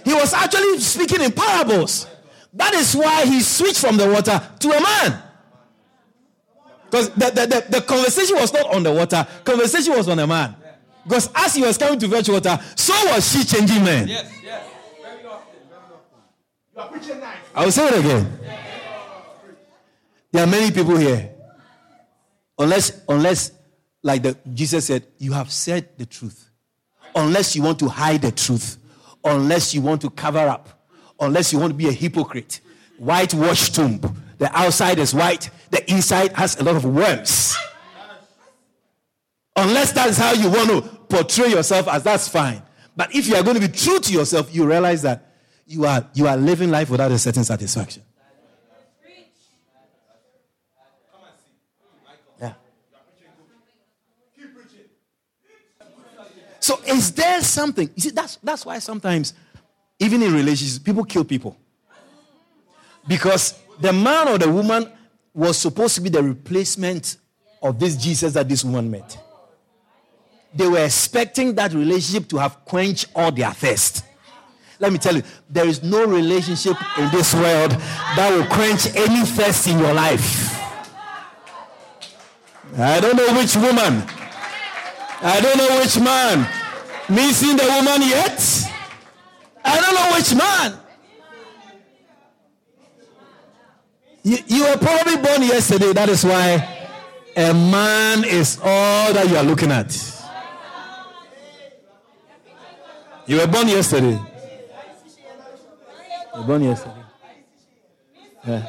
He 0.05 0.15
was 0.15 0.33
actually 0.33 0.79
speaking 0.79 1.21
in 1.21 1.33
parables. 1.33 2.07
That 2.53 2.75
is 2.75 2.95
why 2.95 3.27
he 3.27 3.41
switched 3.41 3.81
from 3.81 3.97
the 3.97 4.09
water 4.09 4.41
to 4.61 4.69
a 4.71 4.81
man. 4.81 5.23
Because 6.85 7.11
the, 7.11 7.31
the, 7.31 7.47
the, 7.47 7.67
the, 7.71 7.81
conversation 7.81 8.37
was 8.37 8.53
not 8.53 8.73
on 8.73 8.85
the 8.85 8.93
water, 8.93 9.27
conversation 9.43 9.95
was 9.97 10.09
on 10.09 10.21
a 10.21 10.29
man. 10.29 10.55
Because 11.03 11.29
as 11.35 11.57
he 11.57 11.63
was 11.63 11.77
coming 11.77 11.99
to 11.99 12.09
fetch 12.09 12.29
water, 12.29 12.57
so 12.77 12.93
was 13.07 13.29
she 13.33 13.43
changing 13.43 13.83
men. 13.83 14.07
Yes, 14.07 14.33
yes. 14.45 14.65
Very 15.03 15.27
often. 15.27 15.59
You 16.73 16.81
are 16.81 16.89
preaching 16.89 17.19
nice. 17.19 17.39
I 17.53 17.65
will 17.65 17.73
say 17.73 17.89
it 17.89 17.99
again. 17.99 18.39
There 20.31 20.45
are 20.45 20.47
many 20.47 20.71
people 20.71 20.97
here. 20.97 21.34
Unless, 22.59 23.03
unless, 23.09 23.53
like 24.03 24.23
the, 24.23 24.37
Jesus 24.53 24.87
said, 24.87 25.07
you 25.19 25.33
have 25.33 25.51
said 25.51 25.89
the 25.99 26.07
truth. 26.07 26.51
Unless 27.15 27.55
you 27.57 27.63
want 27.63 27.79
to 27.81 27.89
hide 27.89 28.23
the 28.23 28.33
truth 28.33 28.79
unless 29.25 29.75
you 29.75 29.81
want 29.81 30.03
to 30.03 30.11
cover 30.11 30.39
up, 30.39 30.87
unless 31.19 31.53
you 31.53 31.59
want 31.59 31.71
to 31.71 31.77
be 31.77 31.89
a 31.89 31.93
hypocrite. 31.93 32.61
Whitewashed 32.99 33.75
tomb. 33.75 34.01
The 34.39 34.57
outside 34.57 34.99
is 34.99 35.15
white, 35.15 35.51
the 35.71 35.91
inside 35.91 36.33
has 36.33 36.59
a 36.61 36.65
lot 36.65 36.77
of 36.77 36.85
worms. 36.85 37.57
Unless 39.57 39.93
that's 39.93 40.17
how 40.17 40.33
you 40.33 40.51
want 40.51 40.69
to 40.69 40.83
portray 41.09 41.49
yourself 41.49 41.89
as 41.89 42.03
that's 42.03 42.29
fine. 42.29 42.63
But 42.97 43.15
if 43.15 43.27
you 43.27 43.37
are 43.37 43.43
going 43.43 43.61
to 43.61 43.61
be 43.61 43.73
true 43.73 43.99
to 44.01 44.13
yourself, 44.13 44.55
you 44.55 44.67
realize 44.67 45.03
that 45.03 45.33
you 45.67 45.87
are 45.87 46.07
you 46.15 46.27
are 46.27 46.37
living 46.37 46.71
life 46.71 46.91
without 46.91 47.11
a 47.11 47.19
certain 47.19 47.45
satisfaction. 47.45 48.03
So 56.65 56.81
is 56.87 57.13
there 57.13 57.43
something? 57.43 57.91
You 57.95 58.01
see, 58.01 58.09
that's 58.09 58.37
that's 58.43 58.65
why 58.65 58.79
sometimes, 58.79 59.35
even 59.99 60.23
in 60.23 60.33
relationships, 60.33 60.79
people 60.79 61.05
kill 61.05 61.23
people. 61.23 61.59
Because 63.07 63.61
the 63.83 63.93
man 63.93 64.29
or 64.29 64.39
the 64.39 64.51
woman 64.51 64.91
was 65.35 65.59
supposed 65.59 65.95
to 65.97 66.01
be 66.01 66.09
the 66.09 66.23
replacement 66.23 67.19
of 67.61 67.79
this 67.79 67.99
Jesus 67.99 68.33
that 68.33 68.49
this 68.49 68.65
woman 68.65 68.91
met. 68.91 69.19
They 70.55 70.67
were 70.67 70.83
expecting 70.83 71.55
that 71.57 71.75
relationship 71.75 72.31
to 72.31 72.39
have 72.39 72.65
quenched 72.65 73.09
all 73.15 73.31
their 73.31 73.51
thirst. 73.51 74.03
Let 74.79 74.91
me 74.91 74.97
tell 74.97 75.17
you, 75.17 75.23
there 75.51 75.69
is 75.69 75.83
no 75.83 76.07
relationship 76.07 76.79
in 76.97 77.11
this 77.11 77.35
world 77.35 77.73
that 77.73 78.35
will 78.35 78.47
quench 78.47 78.87
any 78.97 79.27
thirst 79.27 79.67
in 79.69 79.79
your 79.79 79.93
life. 79.93 80.59
I 82.79 83.01
don't 83.01 83.17
know 83.17 83.35
which 83.37 83.55
woman 83.55 84.24
I 85.23 85.41
don't 85.41 85.57
know 85.57 85.79
which 85.81 85.99
man. 86.01 86.47
Missing 87.09 87.57
the 87.57 87.65
woman 87.65 88.09
yet? 88.09 88.41
I 89.65 89.81
don't 89.81 89.95
know 89.95 90.17
which 90.17 90.35
man. 90.35 90.81
You, 94.23 94.39
you 94.47 94.65
were 94.65 94.79
probably 94.79 95.17
born 95.17 95.43
yesterday. 95.43 95.93
That 95.93 96.09
is 96.09 96.25
why 96.25 96.67
a 97.37 97.53
man 97.53 98.25
is 98.25 98.59
all 98.63 99.13
that 99.13 99.29
you 99.29 99.37
are 99.37 99.43
looking 99.45 99.71
at. 99.71 99.93
You 103.27 103.39
were 103.39 103.47
born 103.47 103.69
yesterday. 103.69 104.19
You 106.35 106.41
were 106.41 106.47
born 106.47 106.63
yesterday. 106.63 107.03
Yeah. 108.47 108.67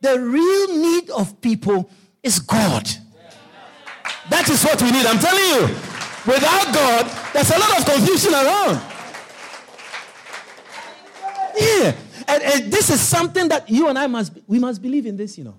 The 0.00 0.20
real 0.20 0.76
need 0.76 1.10
of 1.10 1.40
people 1.40 1.90
is 2.24 2.40
God. 2.40 2.88
That 4.30 4.48
is 4.48 4.64
what 4.64 4.80
we 4.82 4.90
need. 4.90 5.06
I'm 5.06 5.18
telling 5.18 5.44
you. 5.44 5.74
Without 6.26 6.72
God, 6.72 7.32
there's 7.34 7.50
a 7.50 7.58
lot 7.58 7.78
of 7.78 7.84
confusion 7.84 8.32
around. 8.32 8.80
Yeah. 11.56 11.92
And, 12.26 12.42
and, 12.42 12.72
this 12.72 12.88
is 12.88 13.00
something 13.00 13.48
that 13.48 13.68
you 13.68 13.88
and 13.88 13.98
I 13.98 14.06
must, 14.06 14.32
we 14.46 14.58
must 14.58 14.80
believe 14.80 15.04
in 15.04 15.16
this, 15.16 15.36
you 15.36 15.44
know. 15.44 15.58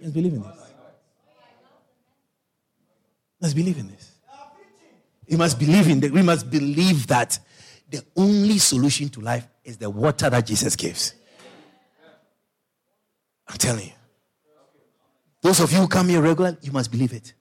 Let's 0.00 0.12
believe 0.12 0.32
in 0.32 0.42
this. 0.42 0.58
Let's 3.40 3.54
believe 3.54 3.78
in 3.78 3.88
this. 3.88 4.10
We 5.28 5.36
must 5.36 5.58
believe 5.58 5.88
in 5.88 6.00
that. 6.00 6.10
We 6.10 6.22
must 6.22 6.50
believe 6.50 7.06
that 7.08 7.38
the 7.90 8.02
only 8.16 8.58
solution 8.58 9.10
to 9.10 9.20
life 9.20 9.46
is 9.62 9.76
the 9.76 9.90
water 9.90 10.30
that 10.30 10.46
Jesus 10.46 10.74
gives. 10.76 11.14
I'm 13.46 13.58
telling 13.58 13.86
you. 13.86 13.93
Those 15.44 15.60
of 15.60 15.70
you 15.72 15.80
who 15.80 15.88
come 15.88 16.08
here 16.08 16.22
regularly, 16.22 16.56
you 16.62 16.72
must 16.72 16.90
believe 16.90 17.12
it. 17.12 17.34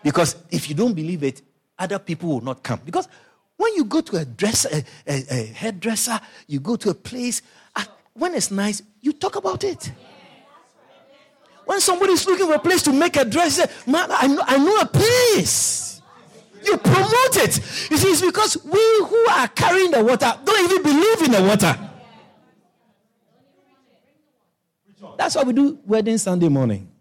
Because 0.00 0.36
if 0.48 0.68
you 0.68 0.76
don't 0.76 0.94
believe 0.94 1.24
it, 1.24 1.42
other 1.76 1.98
people 1.98 2.28
will 2.28 2.40
not 2.40 2.62
come. 2.62 2.80
Because 2.84 3.08
when 3.56 3.74
you 3.74 3.84
go 3.84 4.00
to 4.00 4.18
a 4.18 4.24
dresser, 4.24 4.68
a, 4.72 4.84
a, 5.08 5.24
a 5.28 5.46
hairdresser, 5.46 6.20
you 6.46 6.60
go 6.60 6.76
to 6.76 6.90
a 6.90 6.94
place, 6.94 7.42
uh, 7.74 7.82
when 8.12 8.36
it's 8.36 8.52
nice, 8.52 8.80
you 9.00 9.12
talk 9.12 9.34
about 9.34 9.64
it. 9.64 9.90
When 11.64 11.80
somebody 11.80 12.12
is 12.12 12.24
looking 12.28 12.46
for 12.46 12.54
a 12.54 12.58
place 12.60 12.80
to 12.84 12.92
make 12.92 13.16
a 13.16 13.24
dress, 13.24 13.58
man, 13.88 14.06
I 14.12 14.28
know, 14.28 14.44
I 14.46 14.58
know 14.58 14.76
a 14.76 14.86
place. 14.86 16.00
You 16.64 16.76
promote 16.76 17.36
it. 17.38 17.56
You 17.90 17.96
see, 17.96 18.08
it's 18.08 18.20
because 18.20 18.64
we 18.64 18.80
who 19.04 19.26
are 19.30 19.48
carrying 19.48 19.90
the 19.90 20.04
water 20.04 20.32
don't 20.44 20.70
even 20.70 20.82
believe 20.84 21.22
in 21.22 21.32
the 21.32 21.42
water. 21.42 21.76
That's 25.18 25.34
why 25.34 25.42
we 25.42 25.52
do 25.52 25.80
wedding 25.84 26.18
Sunday 26.18 26.48
morning 26.48 26.91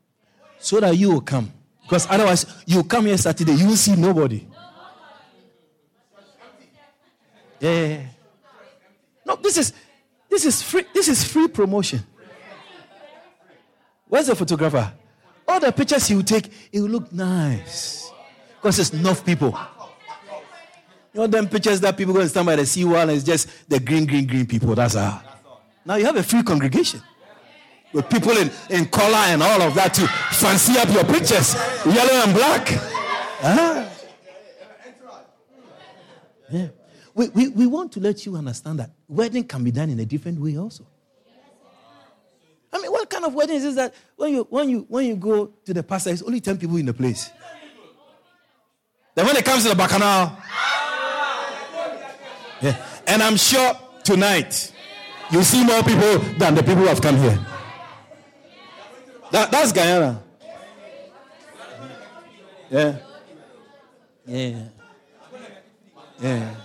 so 0.61 0.79
that 0.79 0.95
you 0.95 1.11
will 1.11 1.21
come. 1.21 1.51
Because 1.83 2.07
otherwise, 2.09 2.45
you 2.65 2.83
come 2.83 3.07
here 3.07 3.17
Saturday, 3.17 3.53
you 3.53 3.67
will 3.67 3.75
see 3.75 3.95
nobody. 3.95 4.47
Yeah. 7.59 8.01
No, 9.25 9.35
this 9.35 9.57
is 9.57 9.73
this 10.29 10.45
is 10.45 10.61
free. 10.61 10.85
This 10.93 11.07
is 11.07 11.23
free 11.23 11.47
promotion. 11.47 11.99
Where's 14.07 14.27
the 14.27 14.35
photographer? 14.35 14.91
All 15.47 15.59
the 15.59 15.71
pictures 15.71 16.07
he 16.07 16.15
will 16.15 16.23
take, 16.23 16.49
it 16.71 16.79
will 16.79 16.89
look 16.89 17.11
nice. 17.11 18.11
Because 18.55 18.79
it's 18.79 18.93
enough 18.93 19.25
people. 19.25 19.57
You 21.13 21.21
know 21.21 21.27
them 21.27 21.47
pictures 21.49 21.81
that 21.81 21.97
people 21.97 22.13
go 22.13 22.21
and 22.21 22.29
stand 22.29 22.45
by 22.45 22.55
the 22.55 22.65
seawall 22.65 23.01
and 23.01 23.11
it's 23.11 23.23
just 23.23 23.69
the 23.69 23.79
green, 23.79 24.05
green, 24.05 24.25
green 24.25 24.45
people. 24.45 24.73
That's 24.75 24.95
all. 24.95 25.21
Now 25.85 25.95
you 25.95 26.05
have 26.05 26.15
a 26.15 26.23
free 26.23 26.43
congregation. 26.43 27.01
With 27.93 28.09
people 28.09 28.31
in, 28.31 28.49
in 28.69 28.85
color 28.85 29.15
and 29.15 29.43
all 29.43 29.61
of 29.61 29.75
that 29.75 29.93
to 29.95 30.07
fancy 30.35 30.77
up 30.77 30.89
your 30.89 31.03
pictures. 31.03 31.55
Yellow 31.85 32.23
and 32.23 32.33
black. 32.33 32.67
Huh? 33.41 33.89
Yeah. 36.49 36.67
We, 37.13 37.29
we, 37.29 37.47
we 37.49 37.67
want 37.67 37.91
to 37.93 37.99
let 37.99 38.25
you 38.25 38.35
understand 38.35 38.79
that 38.79 38.91
wedding 39.07 39.43
can 39.43 39.63
be 39.63 39.71
done 39.71 39.89
in 39.89 39.99
a 39.99 40.05
different 40.05 40.39
way 40.39 40.57
also. 40.57 40.85
I 42.73 42.79
mean, 42.79 42.91
what 42.91 43.09
kind 43.09 43.25
of 43.25 43.33
wedding 43.33 43.57
is 43.57 43.75
that 43.75 43.93
when 44.15 44.33
you 44.33 44.47
when 44.49 44.69
you 44.69 44.85
when 44.87 45.05
you 45.05 45.15
go 45.17 45.47
to 45.65 45.73
the 45.73 45.83
pastor, 45.83 46.11
it's 46.11 46.21
only 46.21 46.39
10 46.39 46.57
people 46.57 46.77
in 46.77 46.85
the 46.85 46.93
place. 46.93 47.29
Then 49.13 49.25
when 49.25 49.35
it 49.35 49.43
comes 49.43 49.63
to 49.63 49.69
the 49.69 49.75
bacchanal, 49.75 50.37
yeah. 52.61 52.85
And 53.07 53.21
I'm 53.21 53.35
sure 53.35 53.73
tonight 54.03 54.71
you 55.31 55.43
see 55.43 55.65
more 55.65 55.83
people 55.83 56.19
than 56.37 56.55
the 56.55 56.61
people 56.61 56.75
who 56.75 56.85
have 56.85 57.01
come 57.01 57.17
here. 57.17 57.39
That, 59.31 59.49
that's 59.49 59.71
Guyana. 59.71 60.21
Yeah. 62.69 62.97
Yeah. 64.25 64.63
Yeah. 66.21 66.55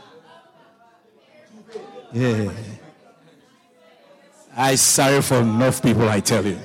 Yeah. 2.12 2.52
I 4.56 4.74
sorry 4.74 5.22
for 5.22 5.36
enough 5.36 5.82
people, 5.82 6.08
I 6.08 6.20
tell 6.20 6.44
you. 6.44 6.58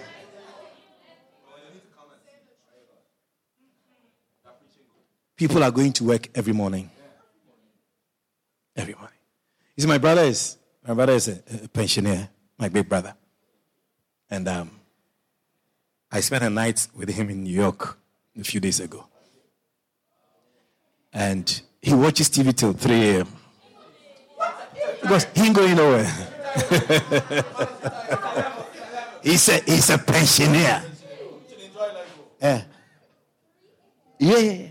People 5.36 5.64
are 5.64 5.72
going 5.72 5.92
to 5.94 6.04
work 6.04 6.30
every 6.36 6.54
morning. 6.54 6.90
Every 8.76 8.94
morning. 8.94 9.18
You 9.76 9.82
see, 9.82 9.88
my 9.88 9.98
brother 9.98 10.22
is 10.22 10.58
my 10.88 10.94
brother 10.94 11.14
is 11.14 11.28
a, 11.28 11.42
a 11.64 11.68
pensioner, 11.68 12.30
my 12.58 12.70
big 12.70 12.88
brother. 12.88 13.14
And 14.30 14.48
um, 14.48 14.81
I 16.12 16.20
spent 16.20 16.44
a 16.44 16.50
night 16.50 16.88
with 16.94 17.10
him 17.10 17.30
in 17.30 17.44
New 17.44 17.54
York 17.54 17.98
a 18.40 18.44
few 18.44 18.60
days 18.60 18.82
ago. 18.82 19.06
And 21.14 21.62
he 21.82 21.94
watches 21.94 22.30
TV 22.30 22.54
till 22.56 22.74
3 22.74 22.94
a.m. 22.94 23.28
Because 25.02 25.26
he 25.36 25.46
ain't 25.46 25.56
going 25.56 25.76
nowhere. 25.76 26.04
he's, 29.24 29.48
a, 29.50 29.58
he's 29.66 29.90
a 29.90 29.98
pensioner. 29.98 30.84
Eh. 32.42 32.62
Yeah. 34.20 34.38
Yeah. 34.38 34.68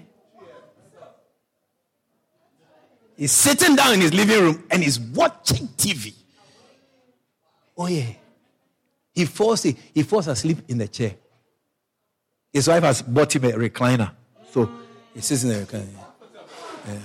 He's 3.16 3.32
sitting 3.32 3.76
down 3.76 3.94
in 3.94 4.00
his 4.00 4.14
living 4.14 4.40
room 4.40 4.64
and 4.70 4.82
he's 4.82 5.00
watching 5.00 5.68
TV. 5.68 6.14
Oh, 7.76 7.86
yeah. 7.86 8.12
He 9.14 9.24
falls, 9.24 9.62
he 9.62 10.02
falls 10.02 10.28
asleep 10.28 10.58
in 10.68 10.78
the 10.78 10.88
chair. 10.88 11.14
His 12.52 12.68
wife 12.68 12.82
has 12.82 13.02
bought 13.02 13.34
him 13.34 13.44
a 13.44 13.52
recliner. 13.52 14.10
So 14.50 14.70
he 15.14 15.20
sits 15.20 15.44
in 15.44 15.50
the 15.50 15.66
recliner. 15.66 15.88
Yeah. 16.88 16.98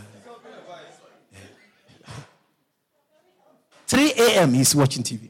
3 3.88 4.14
a.m. 4.18 4.54
he's 4.54 4.74
watching 4.74 5.04
TV. 5.04 5.30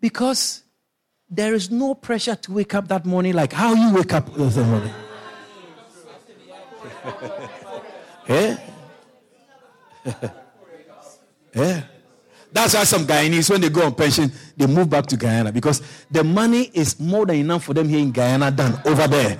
Because 0.00 0.62
there 1.28 1.54
is 1.54 1.70
no 1.70 1.94
pressure 1.94 2.34
to 2.34 2.52
wake 2.52 2.74
up 2.74 2.88
that 2.88 3.04
morning 3.04 3.34
like 3.34 3.52
how 3.52 3.74
you 3.74 3.94
wake 3.94 4.14
up 4.14 4.28
in 4.36 4.48
the 4.48 4.64
morning. 4.64 4.94
yeah? 8.28 8.58
yeah. 11.54 11.82
That's 12.52 12.74
why 12.74 12.84
some 12.84 13.06
Guyanese, 13.06 13.50
when 13.50 13.60
they 13.60 13.68
go 13.68 13.82
on 13.86 13.94
pension, 13.94 14.32
they 14.56 14.66
move 14.66 14.90
back 14.90 15.06
to 15.06 15.16
Guyana 15.16 15.52
because 15.52 15.82
the 16.10 16.24
money 16.24 16.70
is 16.74 16.98
more 16.98 17.24
than 17.24 17.36
enough 17.36 17.64
for 17.64 17.74
them 17.74 17.88
here 17.88 18.00
in 18.00 18.10
Guyana 18.10 18.50
than 18.50 18.80
over 18.84 19.06
there. 19.06 19.38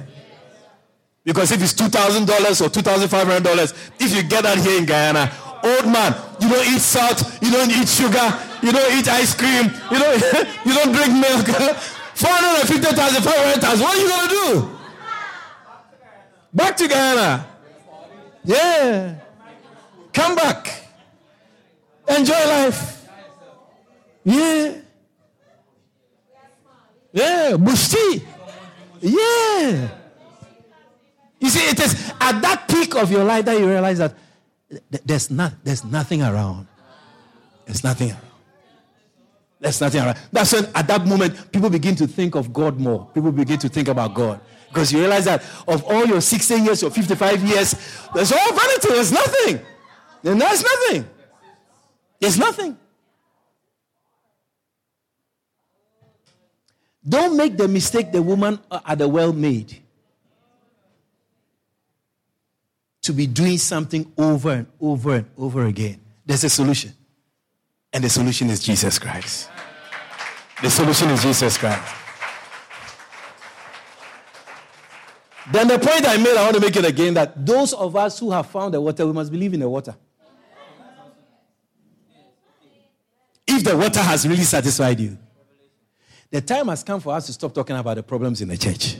Because 1.24 1.52
if 1.52 1.62
it's 1.62 1.74
$2,000 1.74 2.26
or 2.60 2.68
$2,500, 2.68 3.90
if 4.00 4.14
you 4.14 4.22
get 4.22 4.44
that 4.44 4.58
here 4.58 4.78
in 4.78 4.86
Guyana, 4.86 5.30
old 5.62 5.86
man, 5.86 6.14
you 6.40 6.48
don't 6.48 6.66
eat 6.66 6.80
salt, 6.80 7.22
you 7.42 7.50
don't 7.50 7.70
eat 7.70 7.88
sugar, 7.88 8.38
you 8.62 8.72
don't 8.72 8.92
eat 8.96 9.08
ice 9.08 9.34
cream, 9.34 9.70
you 9.90 9.98
don't, 9.98 10.22
you 10.64 10.72
don't 10.72 10.92
drink 10.92 11.12
milk. 11.12 11.46
450,000, 12.14 13.22
500,000, 13.22 13.82
what 13.82 13.96
are 13.96 14.00
you 14.00 14.08
going 14.08 14.28
to 14.28 14.34
do? 14.34 14.78
Back 16.52 16.76
to 16.76 16.88
Guyana. 16.88 17.46
Yeah. 18.44 19.14
Come 20.12 20.34
back. 20.34 20.84
Enjoy 22.08 22.32
life. 22.32 23.06
Yeah. 24.24 24.80
Yeah. 27.50 27.56
Bushti. 27.56 28.22
Yeah. 29.00 29.88
You 31.40 31.48
see, 31.48 31.70
it 31.70 31.80
is 31.80 32.12
at 32.20 32.40
that 32.42 32.68
peak 32.68 32.94
of 32.94 33.10
your 33.10 33.24
life 33.24 33.44
that 33.46 33.58
you 33.58 33.66
realize 33.66 33.98
that 33.98 34.14
there's, 35.04 35.30
not, 35.30 35.54
there's 35.64 35.84
nothing 35.84 36.22
around. 36.22 36.68
There's 37.66 37.82
nothing 37.82 38.10
around. 38.10 38.22
There's 39.58 39.80
nothing 39.80 40.00
around. 40.02 40.18
That's 40.32 40.52
when, 40.52 40.66
at 40.74 40.86
that 40.86 41.06
moment, 41.06 41.50
people 41.50 41.70
begin 41.70 41.96
to 41.96 42.06
think 42.06 42.34
of 42.34 42.52
God 42.52 42.78
more. 42.78 43.08
People 43.12 43.32
begin 43.32 43.58
to 43.58 43.68
think 43.68 43.88
about 43.88 44.14
God. 44.14 44.40
Because 44.68 44.92
you 44.92 45.00
realize 45.00 45.24
that 45.24 45.42
of 45.66 45.82
all 45.84 46.06
your 46.06 46.20
60 46.20 46.54
years 46.56 46.82
or 46.82 46.90
55 46.90 47.42
years, 47.42 47.74
there's 48.14 48.32
all 48.32 48.52
vanity. 48.52 48.88
There's 48.88 49.12
nothing. 49.12 49.60
There's 50.22 50.62
nothing. 50.62 51.10
There's 52.20 52.38
nothing. 52.38 52.78
Don't 57.06 57.36
make 57.36 57.56
the 57.56 57.66
mistake 57.66 58.12
the 58.12 58.22
woman 58.22 58.58
uh, 58.70 58.80
at 58.86 58.98
the 58.98 59.08
well 59.08 59.32
made. 59.32 59.82
to 63.02 63.12
be 63.12 63.26
doing 63.26 63.58
something 63.58 64.12
over 64.16 64.50
and 64.50 64.66
over 64.80 65.16
and 65.16 65.26
over 65.36 65.66
again. 65.66 66.00
There's 66.26 66.44
a 66.44 66.50
solution. 66.50 66.92
And 67.92 68.04
the 68.04 68.10
solution 68.10 68.50
is 68.50 68.60
Jesus 68.60 68.98
Christ. 68.98 69.48
The 70.62 70.70
solution 70.70 71.10
is 71.10 71.22
Jesus 71.22 71.56
Christ. 71.56 71.94
Then 75.50 75.66
the 75.66 75.78
point 75.78 76.06
I 76.06 76.16
made, 76.18 76.36
I 76.36 76.44
want 76.44 76.54
to 76.54 76.60
make 76.60 76.76
it 76.76 76.84
again 76.84 77.14
that 77.14 77.44
those 77.44 77.72
of 77.72 77.96
us 77.96 78.18
who 78.20 78.30
have 78.30 78.46
found 78.46 78.74
the 78.74 78.80
water, 78.80 79.04
we 79.06 79.12
must 79.12 79.32
believe 79.32 79.54
in 79.54 79.60
the 79.60 79.68
water. 79.68 79.96
If 83.48 83.64
the 83.64 83.76
water 83.76 84.00
has 84.00 84.28
really 84.28 84.44
satisfied 84.44 85.00
you, 85.00 85.18
the 86.30 86.40
time 86.40 86.68
has 86.68 86.82
come 86.84 87.00
for 87.00 87.12
us 87.12 87.26
to 87.26 87.32
stop 87.32 87.52
talking 87.52 87.76
about 87.76 87.96
the 87.96 88.02
problems 88.02 88.40
in 88.40 88.48
the 88.48 88.56
church. 88.56 88.96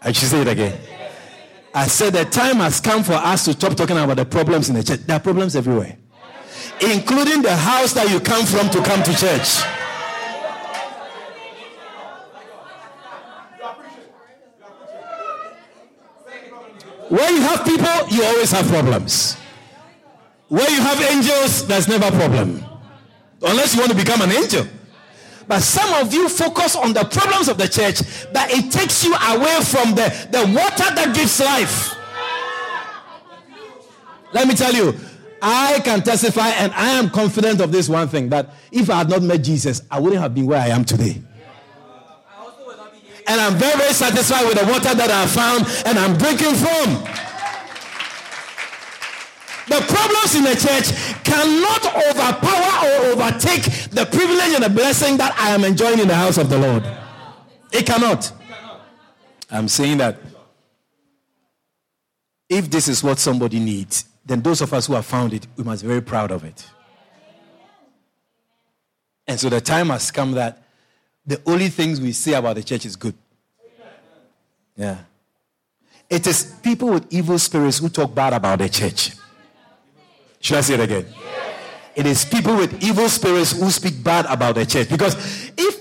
I 0.00 0.12
should 0.12 0.28
say 0.28 0.40
it 0.42 0.48
again. 0.48 0.78
I 1.74 1.86
said 1.86 2.12
the 2.12 2.24
time 2.24 2.56
has 2.56 2.80
come 2.80 3.02
for 3.02 3.14
us 3.14 3.44
to 3.46 3.52
stop 3.52 3.74
talking 3.74 3.96
about 3.96 4.16
the 4.16 4.24
problems 4.24 4.68
in 4.68 4.74
the 4.76 4.84
church. 4.84 5.00
There 5.00 5.16
are 5.16 5.20
problems 5.20 5.56
everywhere, 5.56 5.96
including 6.80 7.42
the 7.42 7.56
house 7.56 7.92
that 7.94 8.10
you 8.10 8.20
come 8.20 8.44
from 8.44 8.68
to 8.70 8.82
come 8.82 9.02
to 9.02 9.16
church. 9.16 9.62
Where 17.08 17.30
you 17.30 17.42
have 17.42 17.64
people, 17.64 18.08
you 18.08 18.24
always 18.24 18.50
have 18.52 18.66
problems. 18.68 19.36
Where 20.48 20.70
you 20.70 20.80
have 20.80 21.00
angels, 21.10 21.66
there's 21.66 21.88
never 21.88 22.06
a 22.06 22.10
problem. 22.10 22.71
Unless 23.42 23.74
you 23.74 23.80
want 23.80 23.90
to 23.92 23.96
become 23.96 24.22
an 24.22 24.32
angel. 24.32 24.66
But 25.48 25.60
some 25.60 25.92
of 25.94 26.12
you 26.14 26.28
focus 26.28 26.76
on 26.76 26.92
the 26.92 27.04
problems 27.04 27.48
of 27.48 27.58
the 27.58 27.68
church 27.68 28.00
that 28.32 28.50
it 28.50 28.70
takes 28.70 29.04
you 29.04 29.14
away 29.14 29.60
from 29.62 29.94
the, 29.94 30.08
the 30.30 30.46
water 30.54 30.94
that 30.94 31.12
gives 31.14 31.40
life. 31.40 31.96
Let 34.32 34.48
me 34.48 34.54
tell 34.54 34.72
you, 34.72 34.94
I 35.42 35.80
can 35.84 36.02
testify 36.02 36.48
and 36.50 36.72
I 36.72 36.90
am 36.90 37.10
confident 37.10 37.60
of 37.60 37.72
this 37.72 37.88
one 37.88 38.08
thing 38.08 38.28
that 38.28 38.54
if 38.70 38.88
I 38.88 38.98
had 38.98 39.10
not 39.10 39.22
met 39.22 39.42
Jesus, 39.42 39.82
I 39.90 39.98
wouldn't 39.98 40.22
have 40.22 40.34
been 40.34 40.46
where 40.46 40.60
I 40.60 40.68
am 40.68 40.84
today. 40.84 41.20
And 43.26 43.40
I'm 43.40 43.54
very, 43.54 43.76
very 43.76 43.92
satisfied 43.92 44.46
with 44.46 44.58
the 44.58 44.66
water 44.66 44.94
that 44.94 45.10
I 45.10 45.26
found 45.26 45.66
and 45.86 45.98
I'm 45.98 46.16
drinking 46.16 46.54
from. 46.54 47.31
Problems 49.88 50.34
in 50.34 50.44
the 50.44 50.54
church 50.54 50.92
cannot 51.24 51.84
overpower 52.08 52.86
or 52.86 53.12
overtake 53.12 53.64
the 53.90 54.06
privilege 54.06 54.54
and 54.54 54.64
the 54.64 54.70
blessing 54.70 55.16
that 55.18 55.34
I 55.38 55.50
am 55.50 55.64
enjoying 55.64 55.98
in 55.98 56.08
the 56.08 56.14
house 56.14 56.38
of 56.38 56.48
the 56.48 56.58
Lord. 56.58 56.84
It 57.72 57.86
cannot. 57.86 58.32
I'm 59.50 59.68
saying 59.68 59.98
that 59.98 60.18
if 62.48 62.70
this 62.70 62.88
is 62.88 63.02
what 63.02 63.18
somebody 63.18 63.58
needs, 63.58 64.04
then 64.24 64.42
those 64.42 64.60
of 64.60 64.72
us 64.72 64.86
who 64.86 64.94
have 64.94 65.06
found 65.06 65.32
it, 65.32 65.46
we 65.56 65.64
must 65.64 65.82
be 65.82 65.88
very 65.88 66.02
proud 66.02 66.30
of 66.30 66.44
it. 66.44 66.66
And 69.26 69.38
so 69.38 69.48
the 69.48 69.60
time 69.60 69.88
has 69.88 70.10
come 70.10 70.32
that 70.32 70.62
the 71.24 71.40
only 71.46 71.68
things 71.68 72.00
we 72.00 72.12
say 72.12 72.34
about 72.34 72.56
the 72.56 72.62
church 72.62 72.84
is 72.84 72.96
good. 72.96 73.14
Yeah. 74.76 74.98
It 76.10 76.26
is 76.26 76.54
people 76.62 76.90
with 76.90 77.06
evil 77.12 77.38
spirits 77.38 77.78
who 77.78 77.88
talk 77.88 78.14
bad 78.14 78.32
about 78.32 78.58
the 78.58 78.68
church. 78.68 79.12
Should 80.42 80.58
I 80.58 80.60
say 80.60 80.74
it 80.74 80.80
again? 80.80 81.06
It 81.94 82.04
is 82.04 82.24
people 82.24 82.56
with 82.56 82.82
evil 82.82 83.08
spirits 83.08 83.52
who 83.52 83.70
speak 83.70 84.02
bad 84.02 84.26
about 84.26 84.56
the 84.56 84.66
church. 84.66 84.88
Because 84.88 85.14
if 85.56 85.80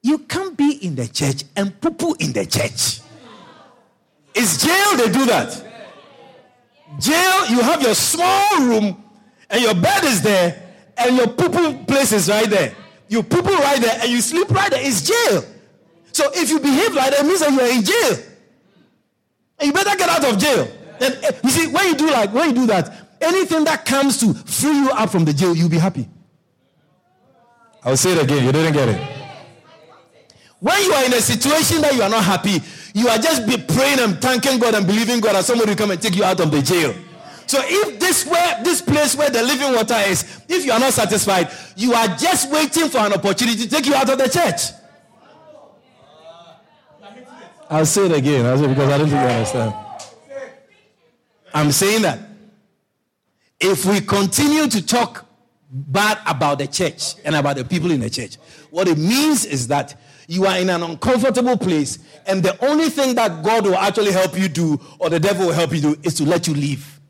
you 0.00 0.18
can't 0.18 0.56
be 0.56 0.78
in 0.86 0.94
the 0.94 1.08
church 1.08 1.44
and 1.56 1.78
poo 1.80 1.90
poo 1.90 2.14
in 2.20 2.32
the 2.32 2.46
church, 2.46 3.00
it's 4.32 4.64
jail 4.64 4.96
they 4.96 5.12
do 5.12 5.26
that. 5.26 5.66
Jail, 7.00 7.46
you 7.50 7.60
have 7.62 7.82
your 7.82 7.94
small 7.94 8.60
room 8.60 9.02
and 9.50 9.60
your 9.60 9.74
bed 9.74 10.04
is 10.04 10.22
there 10.22 10.62
and 10.96 11.16
your 11.16 11.26
poo 11.26 11.48
poo 11.48 11.84
place 11.84 12.12
is 12.12 12.28
right 12.28 12.48
there. 12.48 12.74
You 13.08 13.24
poo 13.24 13.42
poo 13.42 13.56
right 13.56 13.80
there 13.80 13.98
and 14.02 14.10
you 14.10 14.20
sleep 14.20 14.50
right 14.50 14.70
there. 14.70 14.86
It's 14.86 15.02
jail. 15.02 15.44
So 16.12 16.30
if 16.32 16.48
you 16.48 16.60
behave 16.60 16.94
like 16.94 17.10
that, 17.10 17.24
it 17.24 17.26
means 17.26 17.40
that 17.40 17.50
you 17.50 17.60
are 17.60 17.70
in 17.70 17.82
jail. 17.82 18.26
And 19.58 19.66
you 19.66 19.72
better 19.72 19.96
get 19.98 20.08
out 20.08 20.32
of 20.32 20.38
jail. 20.38 20.68
And 21.00 21.18
eh, 21.24 21.30
you 21.42 21.50
see, 21.50 21.66
when 21.66 21.88
you 21.88 21.96
do 21.96 22.10
like 22.10 22.32
when 22.32 22.50
you 22.50 22.54
do 22.54 22.66
that, 22.66 23.09
anything 23.20 23.64
that 23.64 23.84
comes 23.84 24.18
to 24.20 24.34
free 24.34 24.76
you 24.76 24.90
up 24.90 25.10
from 25.10 25.24
the 25.24 25.32
jail, 25.32 25.54
you'll 25.54 25.68
be 25.68 25.78
happy. 25.78 26.08
I'll 27.84 27.96
say 27.96 28.12
it 28.12 28.22
again. 28.22 28.44
You 28.44 28.52
didn't 28.52 28.72
get 28.72 28.88
it. 28.88 29.00
When 30.60 30.82
you 30.82 30.92
are 30.92 31.04
in 31.06 31.12
a 31.14 31.20
situation 31.20 31.80
that 31.80 31.94
you 31.94 32.02
are 32.02 32.10
not 32.10 32.22
happy, 32.22 32.60
you 32.92 33.08
are 33.08 33.16
just 33.16 33.46
be 33.46 33.56
praying 33.56 33.98
and 34.00 34.20
thanking 34.20 34.58
God 34.58 34.74
and 34.74 34.86
believing 34.86 35.20
God 35.20 35.34
that 35.34 35.44
somebody 35.44 35.70
will 35.70 35.76
come 35.76 35.90
and 35.90 36.00
take 36.00 36.16
you 36.16 36.24
out 36.24 36.38
of 36.40 36.50
the 36.50 36.60
jail. 36.60 36.94
So 37.46 37.58
if 37.64 37.98
this 37.98 38.26
where 38.26 38.62
this 38.62 38.82
place 38.82 39.16
where 39.16 39.30
the 39.30 39.42
living 39.42 39.74
water 39.74 39.96
is, 40.06 40.42
if 40.48 40.64
you 40.64 40.72
are 40.72 40.78
not 40.78 40.92
satisfied, 40.92 41.50
you 41.76 41.94
are 41.94 42.08
just 42.08 42.52
waiting 42.52 42.88
for 42.88 42.98
an 42.98 43.14
opportunity 43.14 43.62
to 43.62 43.68
take 43.68 43.86
you 43.86 43.94
out 43.94 44.08
of 44.08 44.18
the 44.18 44.28
church. 44.28 44.76
I'll 47.68 47.86
say 47.86 48.06
it 48.06 48.12
again. 48.12 48.44
I'll 48.44 48.58
say 48.58 48.64
it 48.64 48.68
because 48.68 48.90
I 48.90 48.98
don't 48.98 49.08
think 49.08 49.20
you 49.22 49.28
understand. 49.28 49.74
I'm 51.54 51.72
saying 51.72 52.02
that 52.02 52.18
if 53.60 53.84
we 53.84 54.00
continue 54.00 54.66
to 54.68 54.84
talk 54.84 55.26
bad 55.70 56.18
about 56.26 56.58
the 56.58 56.66
church 56.66 57.14
and 57.24 57.36
about 57.36 57.56
the 57.56 57.64
people 57.64 57.90
in 57.90 58.00
the 58.00 58.10
church, 58.10 58.36
what 58.70 58.88
it 58.88 58.98
means 58.98 59.44
is 59.44 59.68
that 59.68 59.94
you 60.26 60.46
are 60.46 60.58
in 60.58 60.70
an 60.70 60.82
uncomfortable 60.82 61.56
place, 61.56 61.98
and 62.26 62.42
the 62.42 62.56
only 62.64 62.88
thing 62.88 63.16
that 63.16 63.42
God 63.42 63.64
will 63.66 63.76
actually 63.76 64.12
help 64.12 64.38
you 64.38 64.48
do, 64.48 64.80
or 64.98 65.10
the 65.10 65.18
devil 65.20 65.46
will 65.46 65.52
help 65.52 65.74
you 65.74 65.80
do, 65.80 65.96
is 66.02 66.14
to 66.14 66.24
let 66.24 66.46
you 66.46 66.54
leave. 66.54 67.00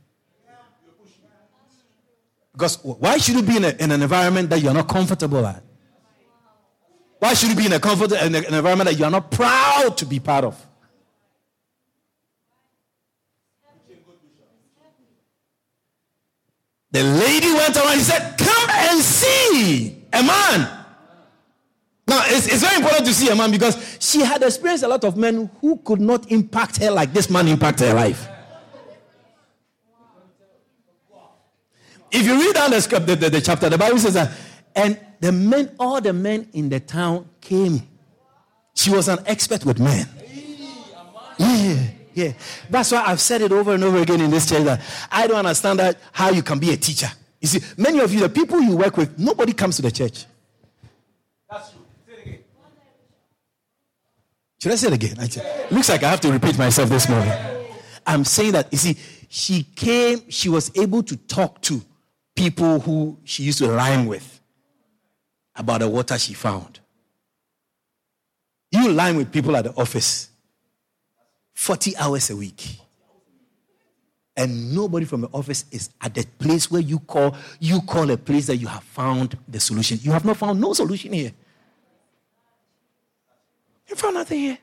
Because 2.52 2.78
why 2.82 3.18
should 3.18 3.36
you 3.36 3.42
be 3.42 3.56
in, 3.58 3.64
a, 3.64 3.68
in 3.78 3.90
an 3.90 4.02
environment 4.02 4.50
that 4.50 4.60
you 4.60 4.68
are 4.68 4.74
not 4.74 4.88
comfortable 4.88 5.46
at? 5.46 5.62
Why 7.18 7.34
should 7.34 7.50
you 7.50 7.56
be 7.56 7.66
in 7.66 7.72
a 7.74 7.80
comfort 7.80 8.12
in 8.12 8.34
an 8.34 8.44
environment 8.54 8.88
that 8.88 8.98
you 8.98 9.04
are 9.04 9.10
not 9.10 9.30
proud 9.30 9.96
to 9.98 10.06
be 10.06 10.18
part 10.18 10.44
of? 10.44 10.66
The 16.92 17.03
lady 17.03 17.53
went 17.53 17.76
around 17.76 17.92
and 17.92 18.00
said, 18.00 18.37
Come 18.37 18.70
and 18.70 19.00
see 19.00 20.05
a 20.12 20.22
man. 20.22 20.79
Now, 22.09 22.22
it's, 22.24 22.48
it's 22.48 22.62
very 22.62 22.76
important 22.76 23.07
to 23.07 23.14
see 23.14 23.29
a 23.29 23.37
man 23.37 23.53
because 23.53 23.98
she 24.00 24.20
had 24.20 24.42
experienced 24.42 24.83
a 24.83 24.88
lot 24.88 25.05
of 25.05 25.16
men 25.16 25.48
who 25.61 25.76
could 25.76 26.00
not 26.00 26.31
impact 26.33 26.79
her 26.79 26.90
like 26.90 27.12
this 27.12 27.31
man 27.31 27.46
impacted 27.46 27.88
her 27.88 27.94
life. 27.94 28.26
If 32.11 32.26
you 32.26 32.35
read 32.40 32.55
down 32.55 32.72
the, 32.72 32.81
script, 32.81 33.07
the, 33.07 33.14
the, 33.14 33.31
the 33.31 33.40
chapter, 33.40 33.68
the 33.68 33.79
Bible 33.79 33.98
says 33.98 34.14
that, 34.14 34.37
and 34.74 34.98
the 35.20 35.31
men, 35.31 35.74
all 35.79 36.00
the 36.00 36.12
men 36.12 36.48
in 36.53 36.68
the 36.68 36.81
town 36.81 37.29
came. 37.40 37.87
She 38.74 38.90
was 38.90 39.07
an 39.07 39.18
expert 39.26 39.64
with 39.64 39.79
men. 39.79 40.09
Yeah. 41.38 41.99
Yeah. 42.14 42.32
That's 42.68 42.92
why 42.92 43.04
I've 43.06 43.20
said 43.20 43.42
it 43.42 43.52
over 43.52 43.74
and 43.74 43.84
over 43.84 43.98
again 43.98 44.20
in 44.20 44.30
this 44.30 44.48
church 44.48 44.64
that 44.64 44.80
I 45.10 45.26
don't 45.26 45.38
understand 45.38 45.78
that 45.78 45.98
how 46.12 46.30
you 46.30 46.42
can 46.42 46.58
be 46.58 46.72
a 46.72 46.76
teacher. 46.76 47.10
You 47.40 47.48
see, 47.48 47.60
many 47.76 48.00
of 48.00 48.12
you, 48.12 48.20
the 48.20 48.28
people 48.28 48.60
you 48.60 48.76
work 48.76 48.96
with, 48.96 49.18
nobody 49.18 49.52
comes 49.52 49.76
to 49.76 49.82
the 49.82 49.90
church. 49.90 50.26
That's 51.50 51.70
true. 51.70 51.80
Say 52.06 52.12
it 52.12 52.26
again. 52.26 52.38
Should 54.60 54.72
I 54.72 54.74
say 54.74 54.86
it 54.88 54.92
again? 54.92 55.16
It 55.20 55.72
looks 55.72 55.88
like 55.88 56.02
I 56.02 56.10
have 56.10 56.20
to 56.20 56.32
repeat 56.32 56.58
myself 56.58 56.88
this 56.88 57.08
morning. 57.08 57.32
I'm 58.06 58.24
saying 58.24 58.52
that, 58.52 58.68
you 58.72 58.78
see, 58.78 58.96
she 59.28 59.62
came, 59.62 60.28
she 60.30 60.48
was 60.48 60.70
able 60.76 61.02
to 61.04 61.16
talk 61.16 61.60
to 61.62 61.80
people 62.34 62.80
who 62.80 63.18
she 63.24 63.44
used 63.44 63.58
to 63.58 63.70
rhyme 63.70 64.06
with 64.06 64.40
about 65.54 65.80
the 65.80 65.88
water 65.88 66.18
she 66.18 66.34
found. 66.34 66.80
You 68.70 68.90
line 68.90 69.16
with 69.16 69.32
people 69.32 69.56
at 69.56 69.64
the 69.64 69.74
office 69.74 70.29
40 71.60 71.94
hours 71.98 72.30
a 72.30 72.36
week. 72.36 72.80
And 74.34 74.74
nobody 74.74 75.04
from 75.04 75.20
the 75.20 75.28
office 75.28 75.66
is 75.70 75.90
at 76.00 76.14
the 76.14 76.24
place 76.38 76.70
where 76.70 76.80
you 76.80 76.98
call 77.00 77.36
you 77.58 77.82
call 77.82 78.10
a 78.10 78.16
place 78.16 78.46
that 78.46 78.56
you 78.56 78.66
have 78.66 78.82
found 78.82 79.36
the 79.46 79.60
solution. 79.60 79.98
You 80.00 80.10
have 80.12 80.24
not 80.24 80.38
found 80.38 80.58
no 80.58 80.72
solution 80.72 81.12
here. 81.12 81.32
You 83.86 83.94
found 83.94 84.14
nothing 84.14 84.38
here. 84.38 84.58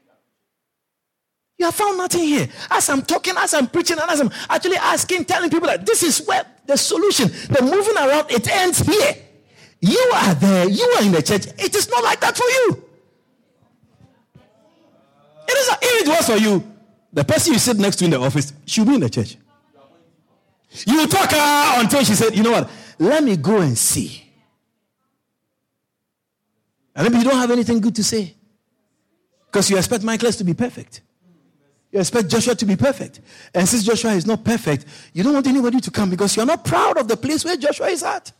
You 1.60 1.66
have 1.66 1.76
found 1.76 2.00
nothing 2.00 2.24
here. 2.24 2.50
As 2.72 2.90
I'm 2.90 3.04
talking, 3.04 3.36
as 3.38 3.54
I'm 3.54 3.68
preaching, 3.68 4.00
and 4.00 4.10
as 4.10 4.20
I'm 4.20 4.32
actually 4.50 4.78
asking, 4.78 5.26
telling 5.26 5.52
people 5.52 5.68
that 5.68 5.86
this 5.86 6.02
is 6.02 6.26
where 6.26 6.46
the 6.66 6.78
solution, 6.78 7.28
the 7.28 7.62
moving 7.62 7.96
around, 7.96 8.32
it 8.32 8.50
ends 8.50 8.80
here. 8.80 9.14
You 9.82 10.12
are 10.16 10.34
there, 10.34 10.68
you 10.68 10.84
are 10.98 11.04
in 11.04 11.12
the 11.12 11.22
church. 11.22 11.46
It 11.60 11.76
is 11.76 11.88
not 11.90 12.04
like 12.04 12.20
that 12.22 12.36
for 12.36 12.48
you. 12.48 12.84
It 15.48 15.58
is, 15.58 15.70
if 15.80 16.08
it 16.08 16.10
was 16.10 16.26
for 16.26 16.38
you, 16.38 16.77
the 17.14 17.24
person 17.24 17.54
you 17.54 17.60
sit 17.60 17.78
next 17.78 17.98
to 17.98 18.06
in 18.06 18.12
the 18.12 18.20
office 18.20 18.54
should 18.66 18.88
be 18.88 18.96
in 18.96 19.02
the 19.02 19.10
church. 19.10 19.38
You 20.86 21.08
talk 21.08 21.32
her 21.32 21.82
until 21.82 22.04
she 22.04 22.14
said, 22.14 22.36
you 22.36 22.44
know 22.44 22.52
what? 22.52 22.70
Let 23.00 23.24
me 23.24 23.38
go 23.38 23.62
and 23.62 23.78
see. 23.78 24.24
And 26.96 27.06
maybe 27.08 27.24
you 27.24 27.30
don't 27.30 27.40
have 27.40 27.52
anything 27.52 27.80
good 27.80 27.96
to 27.96 28.04
say. 28.04 28.36
Because 29.46 29.70
you 29.70 29.78
expect 29.78 30.04
Michael 30.04 30.32
to 30.32 30.44
be 30.44 30.54
perfect. 30.54 31.02
You 31.92 32.00
expect 32.00 32.28
Joshua 32.28 32.54
to 32.56 32.66
be 32.66 32.76
perfect. 32.76 33.22
And 33.54 33.68
since 33.68 33.84
Joshua 33.84 34.12
is 34.12 34.26
not 34.26 34.44
perfect, 34.44 34.86
you 35.14 35.24
don't 35.24 35.34
want 35.34 35.48
anybody 35.48 35.80
to 35.80 35.92
come 35.92 36.10
because 36.10 36.36
you're 36.36 36.46
not 36.46 36.66
proud 36.66 36.98
of 36.98 37.08
the 37.08 37.16
place 37.16 37.46
where 37.46 37.56
Joshua 37.56 37.88
is 37.88 38.04
at. 38.04 38.32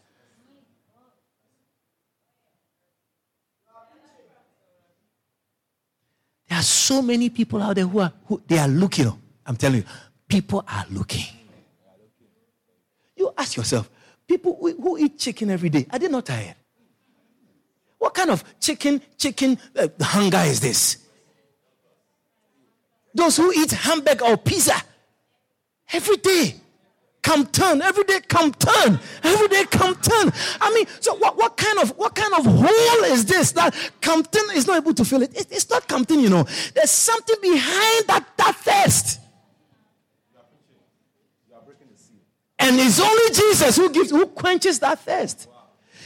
There 6.58 6.62
are 6.62 6.74
so 6.74 7.04
many 7.04 7.30
people 7.30 7.62
out 7.62 7.76
there 7.76 7.86
who 7.86 8.00
are 8.00 8.12
who 8.26 8.42
they 8.48 8.58
are 8.58 8.68
looking. 8.68 9.14
I'm 9.46 9.56
telling 9.58 9.82
you, 9.82 9.84
people 10.28 10.66
are 10.68 10.86
looking. 10.90 11.28
You 13.16 13.32
ask 13.38 13.56
yourself, 13.58 13.88
people 14.28 14.58
who 14.60 14.98
eat 14.98 15.20
chicken 15.20 15.52
every 15.52 15.70
day, 15.70 15.86
are 15.88 16.00
they 16.00 16.08
not 16.08 16.26
tired? 16.26 16.56
What 18.00 18.16
kind 18.16 18.32
of 18.32 18.44
chicken 18.60 19.00
chicken 19.20 19.60
uh, 19.76 19.88
hunger 20.02 20.40
is 20.48 20.60
this? 20.60 20.98
Those 23.14 23.38
who 23.38 23.54
eat 23.54 23.70
hamburger 23.70 24.26
or 24.26 24.38
pizza 24.38 24.82
every 25.94 26.18
day 26.18 26.56
come 27.28 27.46
turn. 27.48 27.82
Every 27.82 28.06
day 28.06 28.22
come 28.22 28.54
turn. 28.54 29.00
Every 29.22 29.48
day 29.50 29.66
come 29.66 29.96
turn. 29.96 30.32
I 30.62 30.74
mean, 30.74 30.86
so 31.02 31.16
what, 31.16 31.38
what 31.38 31.58
kind 31.58 31.80
of 31.80 31.90
what 31.98 32.16
kind 32.16 32.34
of 32.34 32.46
hole 32.46 33.04
is 33.12 33.26
this 33.26 33.52
that 33.52 33.76
Compton 34.02 34.46
is 34.56 34.66
not 34.66 34.78
able 34.78 34.94
to 34.94 35.04
fill 35.04 35.22
it? 35.22 35.36
it 35.38 35.48
it's 35.52 35.70
not 35.70 35.88
Compton, 35.88 36.22
you 36.22 36.30
know. 36.30 36.44
There's 36.74 36.92
something 36.92 37.36
behind 37.42 38.08
that, 38.08 38.26
that 38.38 38.56
thirst. 38.56 39.20
And 42.60 42.80
it's 42.80 43.00
only 43.00 43.34
Jesus 43.34 43.76
who 43.76 43.90
gives 43.92 44.10
who 44.10 44.26
quenches 44.28 44.80
that 44.80 45.00
thirst. 45.00 45.48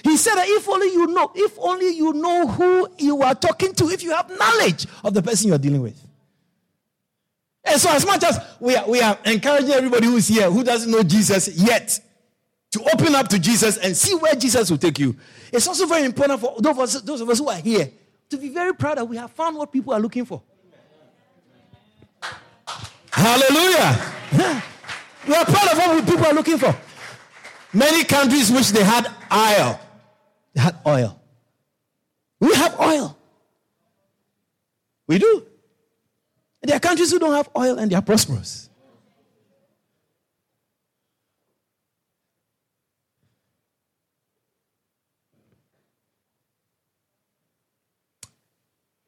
He 0.03 0.17
said 0.17 0.36
that 0.36 0.47
if 0.47 0.67
only 0.67 0.88
you 0.88 1.05
know, 1.05 1.31
if 1.36 1.57
only 1.60 1.95
you 1.95 2.13
know 2.13 2.47
who 2.47 2.89
you 2.97 3.21
are 3.21 3.36
talking 3.36 3.73
to, 3.75 3.89
if 3.89 4.01
you 4.03 4.12
have 4.12 4.27
knowledge 4.38 4.88
of 5.03 5.13
the 5.13 5.21
person 5.21 5.49
you 5.49 5.53
are 5.53 5.60
dealing 5.60 5.84
with. 5.84 6.11
And 7.63 7.80
so, 7.80 7.91
as 7.91 8.06
much 8.06 8.24
as 8.24 8.39
we 8.60 8.76
are, 8.76 8.89
we 8.89 9.02
are 9.02 9.17
encouraging 9.26 9.71
everybody 9.71 10.08
who's 10.08 10.28
here 10.28 10.50
who 10.50 10.63
doesn't 10.63 10.89
know 10.91 11.04
Jesus 11.04 11.47
yet 11.50 12.00
to 12.71 12.82
open 12.93 13.15
up 13.15 13.28
to 13.30 13.39
Jesus 13.39 13.78
and 13.78 13.95
see 13.95 14.15
where 14.15 14.34
Jesus 14.36 14.69
will 14.71 14.78
take 14.78 14.97
you, 14.97 15.15
it's 15.52 15.67
also 15.67 15.86
very 15.86 16.06
important 16.06 16.39
for 16.39 16.56
those 16.60 16.71
of 16.71 16.80
us, 16.80 17.02
those 17.02 17.21
of 17.21 17.30
us 17.30 17.39
who 17.39 17.50
are 17.50 17.58
here 17.58 17.91
to 18.30 18.38
be 18.38 18.50
very 18.50 18.74
proud 18.74 18.97
that 18.97 19.06
we 19.06 19.17
have 19.17 19.32
found 19.32 19.58
what 19.58 19.71
people 19.71 19.93
are 19.93 20.00
looking 20.00 20.26
for. 20.26 20.41
Hallelujah. 23.12 24.62
We 25.28 25.36
are 25.36 25.45
proud 25.45 25.71
of 25.71 25.78
what 25.78 26.06
people 26.08 26.26
are 26.26 26.34
looking 26.34 26.58
for. 26.58 26.76
Many 27.74 28.04
countries 28.04 28.52
wish 28.52 28.69
they 28.71 28.84
had 28.84 29.08
oil. 29.32 29.80
They 30.54 30.62
had 30.62 30.78
oil. 30.86 31.21
We 32.39 32.54
have 32.56 32.80
oil. 32.80 33.17
We 35.08 35.19
do. 35.19 35.45
There 36.63 36.76
are 36.76 36.80
countries 36.80 37.12
who 37.12 37.19
don't 37.19 37.34
have 37.34 37.50
oil 37.58 37.80
and 37.80 37.91
they 37.91 37.95
are 37.95 38.02
prosperous. 38.02 38.69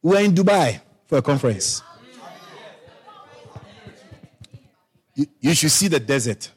We 0.02 0.18
are 0.18 0.22
in 0.22 0.34
Dubai 0.34 0.82
for 1.08 1.20
a 1.20 1.22
conference. 1.22 1.82
You, 5.16 5.28
you 5.40 5.54
should 5.54 5.72
see 5.72 5.88
the 5.88 6.00
desert. 6.00 6.52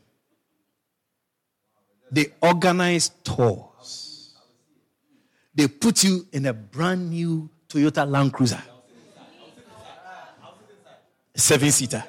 They 2.10 2.26
organize 2.40 3.10
tours. 3.22 4.34
They 5.54 5.68
put 5.68 6.02
you 6.02 6.26
in 6.32 6.46
a 6.46 6.52
brand 6.52 7.10
new 7.10 7.50
Toyota 7.68 8.08
Land 8.08 8.32
Cruiser 8.32 8.62
seven 11.36 11.70
seater, 11.70 12.02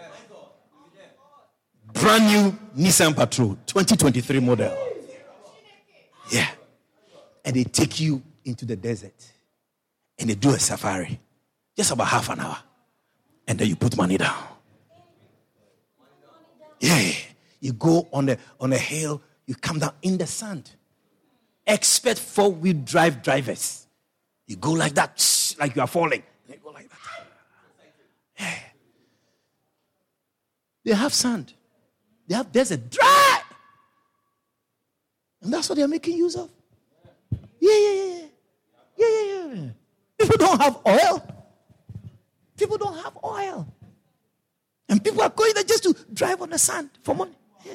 brand 1.93 2.25
new 2.27 2.85
Nissan 2.85 3.15
Patrol, 3.15 3.57
2023 3.65 4.39
model. 4.39 4.77
Yeah. 6.31 6.47
And 7.45 7.55
they 7.55 7.63
take 7.63 7.99
you 7.99 8.21
into 8.45 8.65
the 8.65 8.75
desert 8.75 9.31
and 10.17 10.29
they 10.29 10.35
do 10.35 10.49
a 10.49 10.59
safari, 10.59 11.19
just 11.75 11.91
about 11.91 12.07
half 12.07 12.29
an 12.29 12.39
hour. 12.39 12.57
And 13.47 13.57
then 13.59 13.67
you 13.67 13.75
put 13.75 13.95
money 13.95 14.17
down. 14.17 14.35
Yeah. 16.79 17.11
You 17.59 17.73
go 17.73 18.07
on 18.11 18.29
a, 18.29 18.37
on 18.59 18.73
a 18.73 18.77
hill, 18.77 19.21
you 19.45 19.55
come 19.55 19.79
down 19.79 19.93
in 20.01 20.17
the 20.17 20.27
sand. 20.27 20.69
Expert 21.65 22.17
four 22.17 22.51
wheel 22.51 22.81
drive 22.83 23.21
drivers. 23.21 23.87
You 24.45 24.55
go 24.55 24.71
like 24.71 24.93
that, 24.95 25.55
like 25.59 25.75
you 25.75 25.81
are 25.81 25.87
falling. 25.87 26.23
They 26.47 26.55
go 26.57 26.69
like 26.69 26.89
that. 26.89 26.97
Yeah. 28.39 28.59
They 30.87 30.93
have 30.93 31.13
sand. 31.13 31.53
They 32.29 32.35
have 32.35 32.49
desert 32.49 32.89
dry. 32.89 33.41
And 35.41 35.51
that's 35.51 35.67
what 35.67 35.77
they're 35.77 35.85
making 35.85 36.15
use 36.15 36.37
of. 36.37 36.49
Yeah, 37.59 37.77
yeah, 37.77 37.93
yeah. 37.93 38.25
Yeah, 38.95 39.07
yeah, 39.09 39.23
yeah. 39.25 39.53
Yeah. 39.53 39.69
People 40.17 40.37
don't 40.37 40.61
have 40.61 40.79
oil. 40.87 41.27
People 42.55 42.77
don't 42.77 42.95
have 43.03 43.17
oil. 43.21 43.67
And 44.87 45.03
people 45.03 45.21
are 45.23 45.29
going 45.29 45.55
there 45.55 45.65
just 45.65 45.83
to 45.83 45.93
drive 46.13 46.41
on 46.41 46.51
the 46.51 46.57
sand 46.57 46.89
for 47.03 47.13
money. 47.13 47.35
Yeah. 47.65 47.73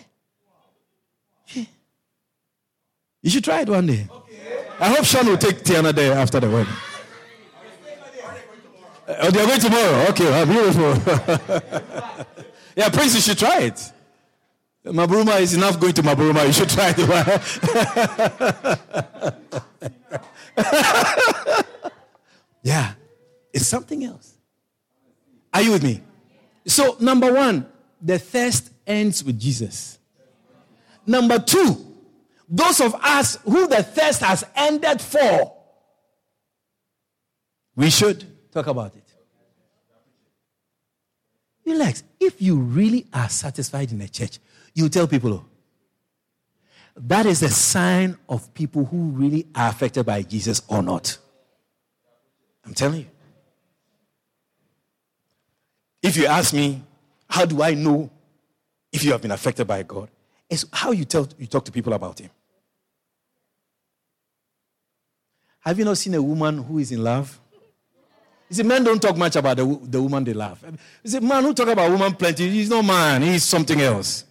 Yeah. 1.49 1.65
You 3.21 3.29
should 3.29 3.45
try 3.45 3.61
it 3.61 3.69
one 3.69 3.89
day. 3.89 4.09
I 4.81 4.89
hope 4.89 5.05
Sean 5.05 5.27
will 5.27 5.37
take 5.37 5.59
Tiana 5.59 5.95
there 5.95 6.15
after 6.15 6.41
the 6.41 6.49
wedding. 6.49 6.73
Oh, 9.07 9.31
they 9.31 9.43
are 9.43 9.47
going 9.47 9.61
tomorrow. 9.61 10.07
Okay, 10.09 10.31
well, 10.31 10.47
beautiful. 10.47 10.95
yeah, 12.77 12.89
Prince, 12.89 13.15
you 13.15 13.21
should 13.21 13.39
try 13.39 13.63
it. 13.63 13.93
Mabaruma 14.85 15.41
is 15.41 15.55
enough 15.55 15.79
going 15.79 15.93
to 15.93 16.03
Mabaruma. 16.03 16.47
You 16.47 16.53
should 16.53 16.69
try 16.69 16.93
it. 16.97 16.99
yeah, 22.63 22.95
it's 23.53 23.67
something 23.67 24.05
else. 24.05 24.35
Are 25.55 25.63
you 25.63 25.73
with 25.73 25.85
me? 25.85 26.03
So, 26.67 26.97
number 27.01 27.33
one, 27.33 27.67
the 28.01 28.19
thirst 28.19 28.71
ends 28.87 29.23
with 29.23 29.39
Jesus. 29.39 29.99
Number 31.07 31.39
two, 31.39 31.77
those 32.49 32.81
of 32.81 32.95
us 32.97 33.37
who 33.45 33.69
the 33.69 33.83
thirst 33.83 34.23
has 34.23 34.45
ended 34.55 35.01
for, 35.01 35.55
we 37.77 37.91
should 37.91 38.25
talk 38.53 38.67
about 38.67 38.97
it. 38.97 39.02
Relax. 41.65 42.03
If 42.19 42.41
you 42.43 42.57
really 42.57 43.07
are 43.13 43.29
satisfied 43.29 43.93
in 43.93 44.01
a 44.01 44.09
church, 44.09 44.39
you 44.75 44.89
tell 44.89 45.07
people, 45.07 45.33
oh, 45.35 45.45
that 46.97 47.27
is 47.27 47.43
a 47.43 47.49
sign 47.49 48.17
of 48.29 48.53
people 48.53 48.85
who 48.85 49.11
really 49.11 49.47
are 49.55 49.69
affected 49.69 50.05
by 50.05 50.23
Jesus 50.23 50.63
or 50.69 50.83
not. 50.83 51.17
I'm 52.65 52.75
telling 52.75 53.01
you. 53.01 53.07
If 56.03 56.17
you 56.17 56.27
ask 56.27 56.53
me, 56.53 56.83
how 57.29 57.45
do 57.45 57.63
I 57.63 57.75
know 57.75 58.11
if 58.93 59.05
you 59.05 59.13
have 59.13 59.23
been 59.23 59.31
affected 59.31 59.67
by 59.67 59.83
God? 59.85 60.11
It's 60.51 60.67
how 60.73 60.91
you 60.91 61.05
tell 61.05 61.29
you 61.39 61.47
talk 61.47 61.65
to 61.65 61.73
people 61.73 61.93
about 61.93 62.19
him. 62.19 62.31
Have 65.61 65.79
you 65.79 65.85
not 65.85 65.97
seen 65.97 66.15
a 66.15 66.23
woman 66.23 66.59
who 66.59 66.79
is 66.79 66.91
in 66.91 67.03
love? 67.03 67.41
You 68.53 68.57
see, 68.57 68.63
men 68.65 68.85
don't 68.85 69.01
talk 69.01 69.17
much 69.17 69.35
about 69.37 69.57
the, 69.57 69.65
the 69.85 70.03
woman 70.03 70.25
they 70.25 70.35
love. 70.35 70.63
You 71.03 71.11
see, 71.11 71.21
man 71.21 71.43
who 71.43 71.55
talk 71.55 71.69
about 71.69 71.91
woman 71.91 72.15
plenty, 72.15 72.51
he's 72.51 72.69
no 72.69 72.83
man, 72.83 73.23
he's 73.23 73.45
something 73.45 73.81
else. 73.81 74.25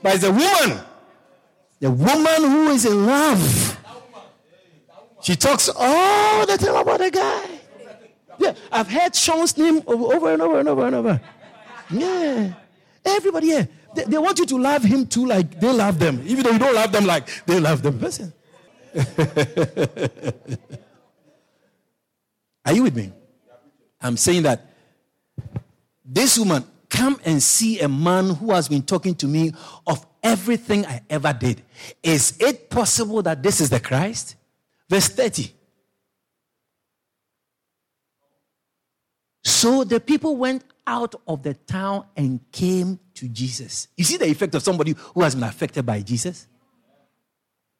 But 0.00 0.14
it's 0.14 0.22
a 0.22 0.30
woman. 0.30 0.78
The 1.80 1.90
woman 1.90 2.36
who 2.36 2.68
is 2.68 2.84
in 2.84 3.04
love. 3.04 3.78
She 5.22 5.34
talks 5.34 5.68
all 5.74 6.46
the 6.46 6.56
time 6.56 6.76
about 6.76 7.00
a 7.00 7.10
guy. 7.10 7.48
Yeah, 8.38 8.54
I've 8.70 8.88
heard 8.88 9.16
Sean's 9.16 9.58
name 9.58 9.82
over 9.88 10.32
and 10.32 10.40
over 10.40 10.60
and 10.60 10.68
over 10.68 10.86
and 10.86 10.94
over. 10.94 11.20
Yeah. 11.90 12.52
Everybody, 13.04 13.48
yeah. 13.48 13.64
They, 13.96 14.04
they 14.04 14.18
want 14.18 14.38
you 14.38 14.46
to 14.46 14.56
love 14.56 14.84
him 14.84 15.04
too, 15.04 15.26
like 15.26 15.58
they 15.58 15.72
love 15.72 15.98
them. 15.98 16.22
Even 16.26 16.44
though 16.44 16.52
you 16.52 16.60
don't 16.60 16.76
love 16.76 16.92
them 16.92 17.06
like 17.06 17.44
they 17.44 17.58
love 17.58 17.82
them. 17.82 17.98
Listen. 17.98 18.32
Are 22.66 22.72
you 22.72 22.82
with 22.82 22.96
me? 22.96 23.12
I'm 24.00 24.16
saying 24.16 24.42
that 24.42 24.66
this 26.04 26.38
woman, 26.38 26.64
come 26.88 27.20
and 27.24 27.42
see 27.42 27.80
a 27.80 27.88
man 27.88 28.30
who 28.30 28.52
has 28.52 28.68
been 28.68 28.82
talking 28.82 29.14
to 29.16 29.26
me 29.26 29.52
of 29.86 30.04
everything 30.22 30.84
I 30.84 31.02
ever 31.08 31.32
did. 31.32 31.62
Is 32.02 32.36
it 32.40 32.68
possible 32.68 33.22
that 33.22 33.42
this 33.42 33.60
is 33.60 33.70
the 33.70 33.80
Christ? 33.80 34.36
Verse 34.88 35.08
30. 35.08 35.52
So 39.44 39.84
the 39.84 40.00
people 40.00 40.36
went 40.36 40.64
out 40.86 41.14
of 41.26 41.42
the 41.42 41.54
town 41.54 42.06
and 42.16 42.40
came 42.50 42.98
to 43.14 43.28
Jesus. 43.28 43.88
You 43.96 44.04
see 44.04 44.16
the 44.16 44.26
effect 44.26 44.54
of 44.54 44.62
somebody 44.62 44.94
who 45.14 45.22
has 45.22 45.34
been 45.34 45.44
affected 45.44 45.86
by 45.86 46.00
Jesus? 46.02 46.46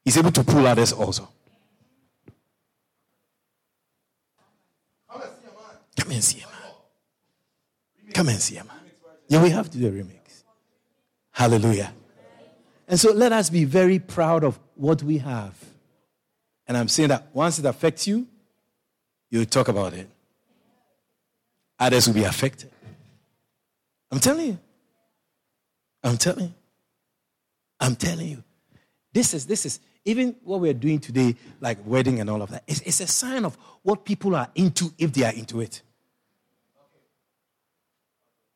He's 0.03 0.17
able 0.17 0.31
to 0.31 0.43
pull 0.43 0.65
others 0.65 0.93
also. 0.93 1.29
Come 5.97 6.11
and 6.11 6.23
see 6.23 6.39
him. 6.39 6.49
Come 8.13 8.29
and 8.29 8.39
see 8.39 8.55
him. 8.55 8.69
Yeah, 9.27 9.43
we 9.43 9.49
have 9.49 9.69
to 9.71 9.77
do 9.77 9.87
a 9.87 9.91
remix. 9.91 10.43
Hallelujah. 11.31 11.93
And 12.87 12.99
so 12.99 13.11
let 13.11 13.33
us 13.33 13.49
be 13.49 13.65
very 13.65 13.99
proud 13.99 14.43
of 14.43 14.57
what 14.75 15.03
we 15.03 15.17
have. 15.17 15.53
And 16.67 16.77
I'm 16.77 16.87
saying 16.87 17.09
that 17.09 17.27
once 17.33 17.59
it 17.59 17.65
affects 17.65 18.07
you, 18.07 18.27
you 19.29 19.45
talk 19.45 19.67
about 19.67 19.93
it. 19.93 20.07
Others 21.79 22.07
will 22.07 22.15
be 22.15 22.23
affected. 22.23 22.71
I'm 24.11 24.19
telling 24.19 24.47
you. 24.47 24.59
I'm 26.03 26.17
telling 26.17 26.45
you. 26.45 26.53
I'm 27.79 27.95
telling 27.95 28.29
you. 28.29 28.43
This 29.13 29.33
is 29.33 29.45
this 29.45 29.65
is 29.65 29.79
even 30.05 30.35
what 30.43 30.61
we're 30.61 30.73
doing 30.73 30.99
today, 30.99 31.35
like 31.59 31.77
wedding 31.85 32.19
and 32.21 32.29
all 32.29 32.41
of 32.41 32.49
that. 32.51 32.63
It's, 32.65 32.79
it's 32.81 33.01
a 33.01 33.07
sign 33.07 33.43
of 33.43 33.57
what 33.83 34.05
people 34.05 34.35
are 34.35 34.49
into 34.55 34.93
if 34.97 35.11
they 35.11 35.25
are 35.25 35.33
into 35.33 35.59
it. 35.59 35.81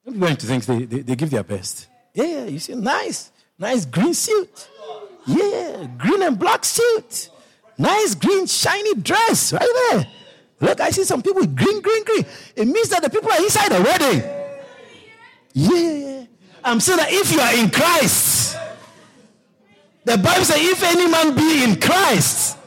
Are 0.07 0.27
into 0.27 0.47
things 0.47 0.65
they, 0.65 0.85
they, 0.85 0.99
they 1.01 1.15
give 1.15 1.29
their 1.29 1.43
best. 1.43 1.87
Yeah, 2.13 2.45
you 2.45 2.59
see, 2.59 2.73
nice, 2.75 3.31
nice 3.57 3.85
green 3.85 4.13
suit. 4.13 4.67
Yeah, 5.27 5.87
green 5.97 6.23
and 6.23 6.37
black 6.37 6.65
suit. 6.65 7.29
Nice 7.77 8.15
green 8.15 8.47
shiny 8.47 8.95
dress 8.95 9.53
right 9.53 9.69
there. 9.91 10.07
Look, 10.59 10.81
I 10.81 10.89
see 10.91 11.03
some 11.03 11.21
people 11.21 11.45
green, 11.45 11.81
green, 11.81 12.03
green. 12.03 12.25
It 12.55 12.65
means 12.67 12.89
that 12.89 13.03
the 13.03 13.09
people 13.09 13.31
are 13.31 13.41
inside 13.41 13.71
the 13.71 13.81
wedding. 13.81 14.23
Yeah. 15.53 16.25
I'm 16.63 16.79
saying 16.79 16.97
that 16.97 17.11
if 17.11 17.31
you 17.31 17.39
are 17.39 17.55
in 17.55 17.69
Christ, 17.69 18.57
the 20.03 20.17
Bible 20.17 20.45
says, 20.45 20.57
if 20.59 20.83
any 20.83 21.07
man 21.07 21.35
be 21.35 21.63
in 21.63 21.79
Christ, 21.79 22.57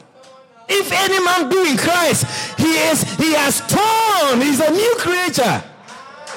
if 0.67 0.91
any 0.91 1.23
man 1.23 1.49
be 1.49 1.71
in 1.71 1.77
Christ, 1.77 2.25
he 2.57 2.77
is 2.89 3.03
he 3.17 3.33
has 3.33 3.61
torn, 3.67 4.41
he's 4.41 4.59
a 4.59 4.71
new 4.71 4.95
creature. 4.97 5.63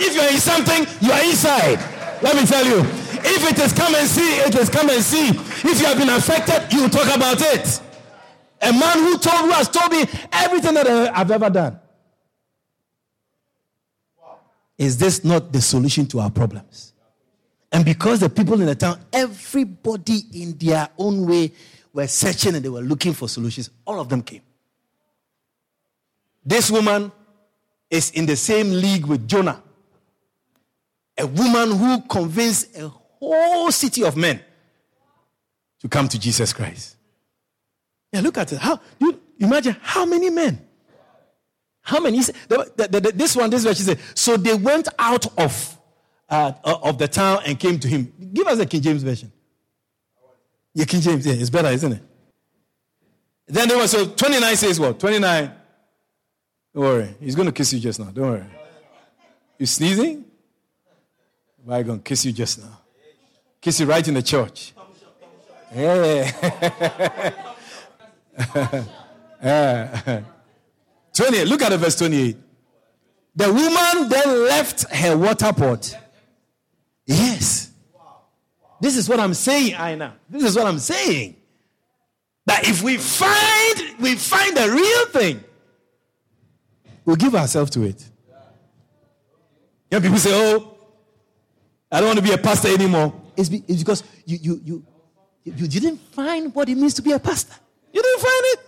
If 0.00 0.14
you're 0.14 0.30
in 0.30 0.38
something, 0.38 0.86
you 1.00 1.12
are 1.12 1.22
inside. 1.24 1.78
Let 2.22 2.36
me 2.36 2.46
tell 2.46 2.64
you. 2.64 2.80
If 3.20 3.50
it 3.50 3.58
is 3.58 3.72
come 3.72 3.94
and 3.94 4.08
see, 4.08 4.36
it 4.38 4.54
is 4.54 4.68
come 4.68 4.88
and 4.90 5.02
see. 5.02 5.28
If 5.28 5.80
you 5.80 5.86
have 5.86 5.98
been 5.98 6.08
affected, 6.08 6.72
you 6.72 6.88
talk 6.88 7.14
about 7.14 7.40
it. 7.40 7.80
A 8.62 8.72
man 8.72 8.98
who 8.98 9.18
told 9.18 9.42
who 9.42 9.50
has 9.50 9.68
told 9.68 9.90
me 9.90 10.04
everything 10.32 10.74
that 10.74 10.86
I've 10.88 11.30
ever 11.30 11.50
done. 11.50 11.80
Is 14.76 14.96
this 14.96 15.24
not 15.24 15.52
the 15.52 15.60
solution 15.60 16.06
to 16.06 16.20
our 16.20 16.30
problems? 16.30 16.92
And 17.72 17.84
because 17.84 18.20
the 18.20 18.30
people 18.30 18.60
in 18.60 18.66
the 18.66 18.74
town, 18.74 19.00
everybody 19.12 20.22
in 20.32 20.56
their 20.56 20.88
own 20.96 21.26
way 21.26 21.52
were 21.92 22.06
searching 22.06 22.54
and 22.54 22.64
they 22.64 22.68
were 22.68 22.80
looking 22.80 23.12
for 23.12 23.28
solutions, 23.28 23.70
all 23.84 24.00
of 24.00 24.08
them 24.08 24.22
came. 24.22 24.42
This 26.44 26.70
woman 26.70 27.12
is 27.90 28.10
in 28.12 28.24
the 28.26 28.36
same 28.36 28.70
league 28.70 29.04
with 29.06 29.28
Jonah. 29.28 29.62
A 31.18 31.26
woman 31.26 31.76
who 31.76 32.02
convinced 32.02 32.76
a 32.76 32.88
whole 32.88 33.70
city 33.72 34.04
of 34.04 34.16
men 34.16 34.40
to 35.80 35.88
come 35.88 36.08
to 36.08 36.18
Jesus 36.18 36.52
Christ. 36.52 36.96
Yeah, 38.12 38.20
look 38.20 38.38
at 38.38 38.52
it. 38.52 38.58
How 38.58 38.80
Do 38.98 39.20
you 39.36 39.46
imagine 39.46 39.76
how 39.80 40.06
many 40.06 40.30
men? 40.30 40.64
How 41.82 42.00
many? 42.00 42.18
This 42.18 43.36
one, 43.36 43.50
this 43.50 43.64
one, 43.64 43.74
she 43.74 43.82
said, 43.82 43.98
so 44.14 44.36
they 44.36 44.54
went 44.54 44.88
out 44.98 45.26
of, 45.38 45.78
uh, 46.28 46.52
of 46.64 46.98
the 46.98 47.08
town 47.08 47.40
and 47.46 47.58
came 47.58 47.78
to 47.80 47.88
him. 47.88 48.12
Give 48.32 48.46
us 48.46 48.58
the 48.58 48.66
King 48.66 48.82
James 48.82 49.02
version. 49.02 49.32
Yeah, 50.74 50.84
King 50.84 51.00
James, 51.00 51.26
yeah, 51.26 51.32
it's 51.32 51.50
better, 51.50 51.68
isn't 51.68 51.92
it? 51.92 52.02
Then 53.46 53.68
there 53.68 53.78
was, 53.78 53.90
so 53.90 54.06
29 54.06 54.56
says 54.56 54.78
what? 54.78 55.00
29. 55.00 55.52
Don't 56.74 56.84
worry. 56.84 57.14
He's 57.20 57.34
going 57.34 57.46
to 57.46 57.52
kiss 57.52 57.72
you 57.72 57.80
just 57.80 57.98
now. 57.98 58.10
Don't 58.10 58.30
worry. 58.30 58.44
You 59.58 59.66
sneezing? 59.66 60.24
Why 61.68 61.82
to 61.82 61.98
kiss 61.98 62.24
you 62.24 62.32
just 62.32 62.60
now? 62.60 62.80
Kiss 63.60 63.78
you 63.78 63.84
right 63.84 64.08
in 64.08 64.14
the 64.14 64.22
church. 64.22 64.72
Yeah. 65.76 66.32
yeah. 69.42 70.22
28. 71.14 71.46
Look 71.46 71.60
at 71.60 71.68
the 71.68 71.76
verse 71.76 71.94
28. 71.96 72.38
The 73.36 73.52
woman 73.52 74.08
then 74.08 74.46
left 74.46 74.90
her 74.90 75.14
water 75.14 75.52
pot. 75.52 75.94
Yes. 77.04 77.70
This 78.80 78.96
is 78.96 79.06
what 79.06 79.20
I'm 79.20 79.34
saying, 79.34 79.74
Aina. 79.78 80.16
This 80.30 80.44
is 80.44 80.56
what 80.56 80.66
I'm 80.66 80.78
saying. 80.78 81.36
That 82.46 82.66
if 82.66 82.82
we 82.82 82.96
find 82.96 84.00
we 84.00 84.14
find 84.14 84.56
the 84.56 84.70
real 84.70 85.06
thing, 85.08 85.44
we'll 87.04 87.16
give 87.16 87.34
ourselves 87.34 87.70
to 87.72 87.82
it. 87.82 88.02
Young 89.90 90.00
people 90.00 90.16
say, 90.16 90.30
"Oh, 90.32 90.77
I 91.90 92.00
don't 92.00 92.08
want 92.08 92.18
to 92.18 92.24
be 92.24 92.32
a 92.32 92.38
pastor 92.38 92.68
anymore." 92.68 93.14
It's, 93.36 93.48
be, 93.48 93.62
it's 93.68 93.78
because 93.80 94.02
you, 94.26 94.38
you 94.42 94.60
you 94.64 94.84
you 95.44 95.68
didn't 95.68 95.98
find 96.12 96.54
what 96.54 96.68
it 96.68 96.76
means 96.76 96.94
to 96.94 97.02
be 97.02 97.12
a 97.12 97.18
pastor. 97.18 97.54
You 97.92 98.02
didn't 98.02 98.20
find 98.20 98.44
it. 98.52 98.60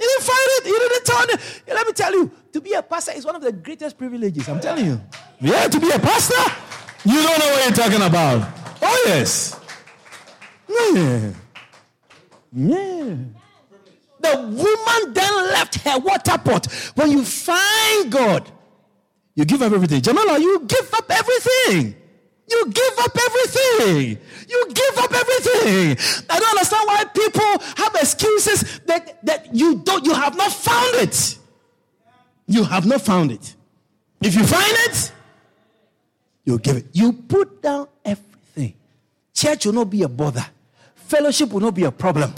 You 0.00 0.06
didn't 0.06 0.24
find 0.24 0.48
it. 0.48 0.66
You 0.66 0.78
didn't 0.78 1.04
turn 1.04 1.26
it. 1.30 1.62
Let 1.74 1.86
me 1.86 1.92
tell 1.92 2.12
you, 2.12 2.30
to 2.52 2.60
be 2.60 2.72
a 2.72 2.82
pastor 2.82 3.12
is 3.12 3.24
one 3.24 3.34
of 3.34 3.42
the 3.42 3.52
greatest 3.52 3.98
privileges. 3.98 4.48
I'm 4.48 4.60
telling 4.60 4.86
you. 4.86 5.00
Yeah, 5.40 5.66
to 5.66 5.80
be 5.80 5.90
a 5.90 5.98
pastor, 5.98 6.34
you 7.04 7.14
don't 7.14 7.38
know 7.38 7.46
what 7.46 7.64
you're 7.64 7.76
talking 7.76 8.02
about. 8.02 8.48
Oh 8.80 9.04
yes. 9.06 9.58
Yeah. 10.68 11.32
Yeah. 12.52 13.16
The 14.20 14.36
woman 14.36 15.14
then 15.14 15.34
left 15.52 15.76
her 15.82 15.98
water 15.98 16.38
pot. 16.38 16.66
When 16.94 17.10
you 17.10 17.24
find 17.24 18.10
God, 18.10 18.50
you 19.34 19.44
give 19.44 19.62
up 19.62 19.72
everything. 19.72 20.00
Jamala, 20.00 20.40
you 20.40 20.60
give 20.66 20.92
up 20.94 21.10
everything. 21.10 21.94
You 22.50 22.70
give 22.70 22.98
up 23.00 23.16
everything. 23.26 24.18
You 24.48 24.66
give 24.72 24.98
up 24.98 25.12
everything. 25.12 26.24
I 26.30 26.38
don't 26.40 26.50
understand 26.50 26.86
why 26.86 27.04
people 27.04 27.66
have 27.76 27.94
excuses 27.94 28.80
that, 28.86 29.24
that 29.24 29.54
you 29.54 29.76
don't 29.76 30.04
you 30.04 30.14
have 30.14 30.36
not 30.36 30.52
found 30.52 30.96
it. 30.96 31.38
You 32.46 32.64
have 32.64 32.86
not 32.86 33.02
found 33.02 33.32
it. 33.32 33.54
If 34.22 34.34
you 34.34 34.44
find 34.46 34.72
it, 34.86 35.12
you 36.44 36.58
give 36.58 36.78
it. 36.78 36.86
You 36.92 37.12
put 37.12 37.62
down 37.62 37.88
everything. 38.04 38.74
Church 39.34 39.66
will 39.66 39.74
not 39.74 39.90
be 39.90 40.02
a 40.02 40.08
bother. 40.08 40.46
Fellowship 40.94 41.52
will 41.52 41.60
not 41.60 41.74
be 41.74 41.84
a 41.84 41.92
problem 41.92 42.34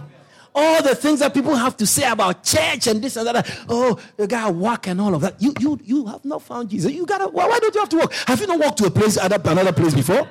all 0.55 0.83
the 0.83 0.95
things 0.95 1.21
that 1.21 1.33
people 1.33 1.55
have 1.55 1.77
to 1.77 1.87
say 1.87 2.11
about 2.11 2.43
church 2.43 2.87
and 2.87 3.03
this 3.03 3.17
and 3.17 3.27
that. 3.27 3.65
Oh, 3.69 3.99
you 4.19 4.27
gotta 4.27 4.53
walk 4.53 4.89
and 4.89 5.01
all 5.01 5.15
of 5.15 5.23
that. 5.23 5.41
You 5.41 5.55
you 5.61 5.79
you 5.83 6.07
have 6.07 6.25
not 6.25 6.43
found 6.43 6.71
Jesus. 6.71 6.93
You 6.93 7.07
gotta. 7.07 7.29
Why, 7.29 7.47
why 7.47 7.59
don't 7.59 7.75
you 7.75 7.81
have 7.81 7.89
to 7.91 7.97
walk? 7.99 8.13
Have 8.27 8.41
you 8.41 8.47
not 8.47 8.59
walked 8.59 8.79
to 8.79 8.87
a 8.87 8.91
place, 8.91 9.17
other 9.17 9.41
another 9.45 9.73
place 9.73 9.95
before? 9.95 10.29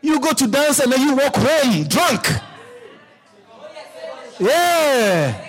You 0.00 0.20
go 0.20 0.32
to 0.32 0.46
dance 0.46 0.78
and 0.78 0.92
then 0.92 1.00
you 1.00 1.16
walk 1.16 1.34
home 1.36 1.84
drunk. 1.84 2.26
Yeah. 4.38 5.44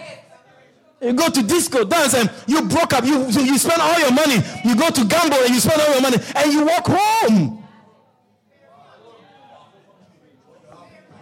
You 1.01 1.13
go 1.13 1.29
to 1.29 1.43
disco, 1.43 1.85
dance, 1.85 2.13
and 2.13 2.29
you 2.47 2.63
broke 2.63 2.93
up. 2.93 3.05
You, 3.05 3.27
you 3.27 3.57
spend 3.57 3.81
all 3.81 3.99
your 3.99 4.11
money. 4.11 4.35
You 4.65 4.75
go 4.75 4.89
to 4.89 5.05
gamble 5.05 5.37
and 5.37 5.53
you 5.53 5.59
spend 5.59 5.81
all 5.81 5.93
your 5.93 6.01
money, 6.01 6.17
and 6.35 6.51
you 6.51 6.65
walk 6.65 6.87
home. 6.87 7.63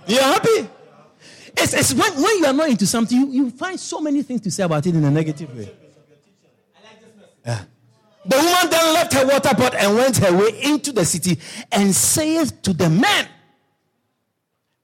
You're 0.08 0.24
happy? 0.24 0.70
It's, 1.60 1.74
it's 1.74 1.94
when, 1.94 2.14
when 2.16 2.38
you 2.38 2.46
are 2.46 2.54
not 2.54 2.70
into 2.70 2.86
something, 2.86 3.18
you, 3.18 3.28
you 3.32 3.50
find 3.50 3.80
so 3.80 4.00
many 4.00 4.22
things 4.22 4.42
to 4.42 4.52
say 4.52 4.64
about 4.64 4.86
it 4.86 4.96
in 4.96 5.04
a 5.04 5.12
negative 5.12 5.56
way. 5.56 5.74
Yeah. 7.46 7.64
The 8.26 8.36
woman 8.36 8.70
then 8.70 8.94
left 8.94 9.14
her 9.14 9.26
water 9.26 9.56
pot 9.56 9.74
and 9.76 9.96
went 9.96 10.18
her 10.18 10.36
way 10.38 10.62
into 10.64 10.92
the 10.92 11.06
city 11.06 11.40
and 11.72 11.96
saith 11.96 12.62
to 12.64 12.74
the 12.74 12.90
man, 12.90 13.28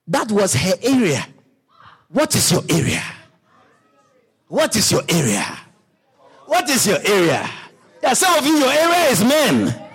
that 0.08 0.32
was 0.32 0.54
her 0.54 0.74
area. 0.82 1.26
What 2.10 2.36
is 2.36 2.52
your 2.52 2.64
area? 2.70 3.04
What 4.48 4.76
is 4.76 4.92
your 4.92 5.02
area? 5.10 5.46
What 6.46 6.70
is 6.70 6.88
your 6.88 7.00
area? 7.04 7.50
Yeah, 8.02 8.14
some 8.14 8.38
of 8.38 8.46
you, 8.46 8.56
your 8.58 8.72
area 8.72 9.10
is 9.10 9.24
men. 9.24 9.90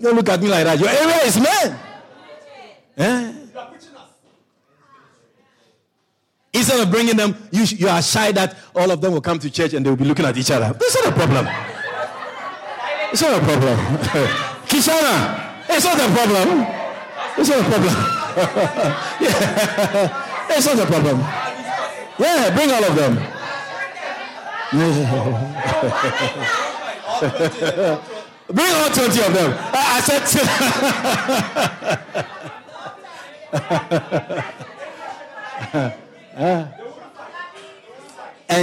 Don't 0.00 0.14
look 0.14 0.28
at 0.28 0.40
me 0.40 0.48
like 0.48 0.64
that. 0.64 0.78
Your 0.78 0.88
area 0.88 1.24
is 1.24 1.40
men. 1.40 1.78
Yeah. 2.96 3.37
Instead 6.58 6.80
of 6.80 6.90
bringing 6.90 7.16
them, 7.16 7.36
you, 7.52 7.62
you 7.62 7.86
are 7.86 8.02
shy 8.02 8.32
that 8.32 8.56
all 8.74 8.90
of 8.90 9.00
them 9.00 9.12
will 9.12 9.20
come 9.20 9.38
to 9.38 9.48
church 9.48 9.74
and 9.74 9.86
they 9.86 9.90
will 9.90 9.96
be 9.96 10.04
looking 10.04 10.24
at 10.24 10.36
each 10.36 10.50
other. 10.50 10.72
That's 10.72 10.94
not 10.96 11.06
a 11.12 11.16
problem. 11.16 11.46
It's 13.12 13.22
not 13.22 13.40
a 13.40 13.44
problem. 13.44 13.78
Kishana, 14.66 15.54
it's 15.68 15.84
not 15.84 15.94
a 15.94 16.08
problem. 16.12 16.66
It's 17.38 17.48
not 17.48 17.60
a 17.60 17.62
problem. 17.62 17.94
yeah. 19.22 20.24
It's 20.50 20.66
not 20.66 20.78
a 20.80 20.86
problem. 20.86 21.20
Yeah, 22.18 22.50
bring 22.56 22.72
all 22.72 22.84
of 22.84 22.96
them. 22.96 23.14
bring 28.48 28.74
all 28.74 28.90
20 28.90 29.20
of 29.22 29.32
them. 29.32 29.52
I, 29.72 29.94
I 29.94 30.00
said. 35.80 35.98
And 36.38 36.78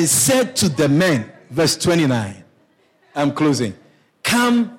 said 0.08 0.56
to 0.56 0.70
the 0.70 0.88
men, 0.88 1.32
verse 1.50 1.76
29, 1.78 2.44
I'm 3.16 3.34
closing, 3.34 3.76
come 4.24 4.78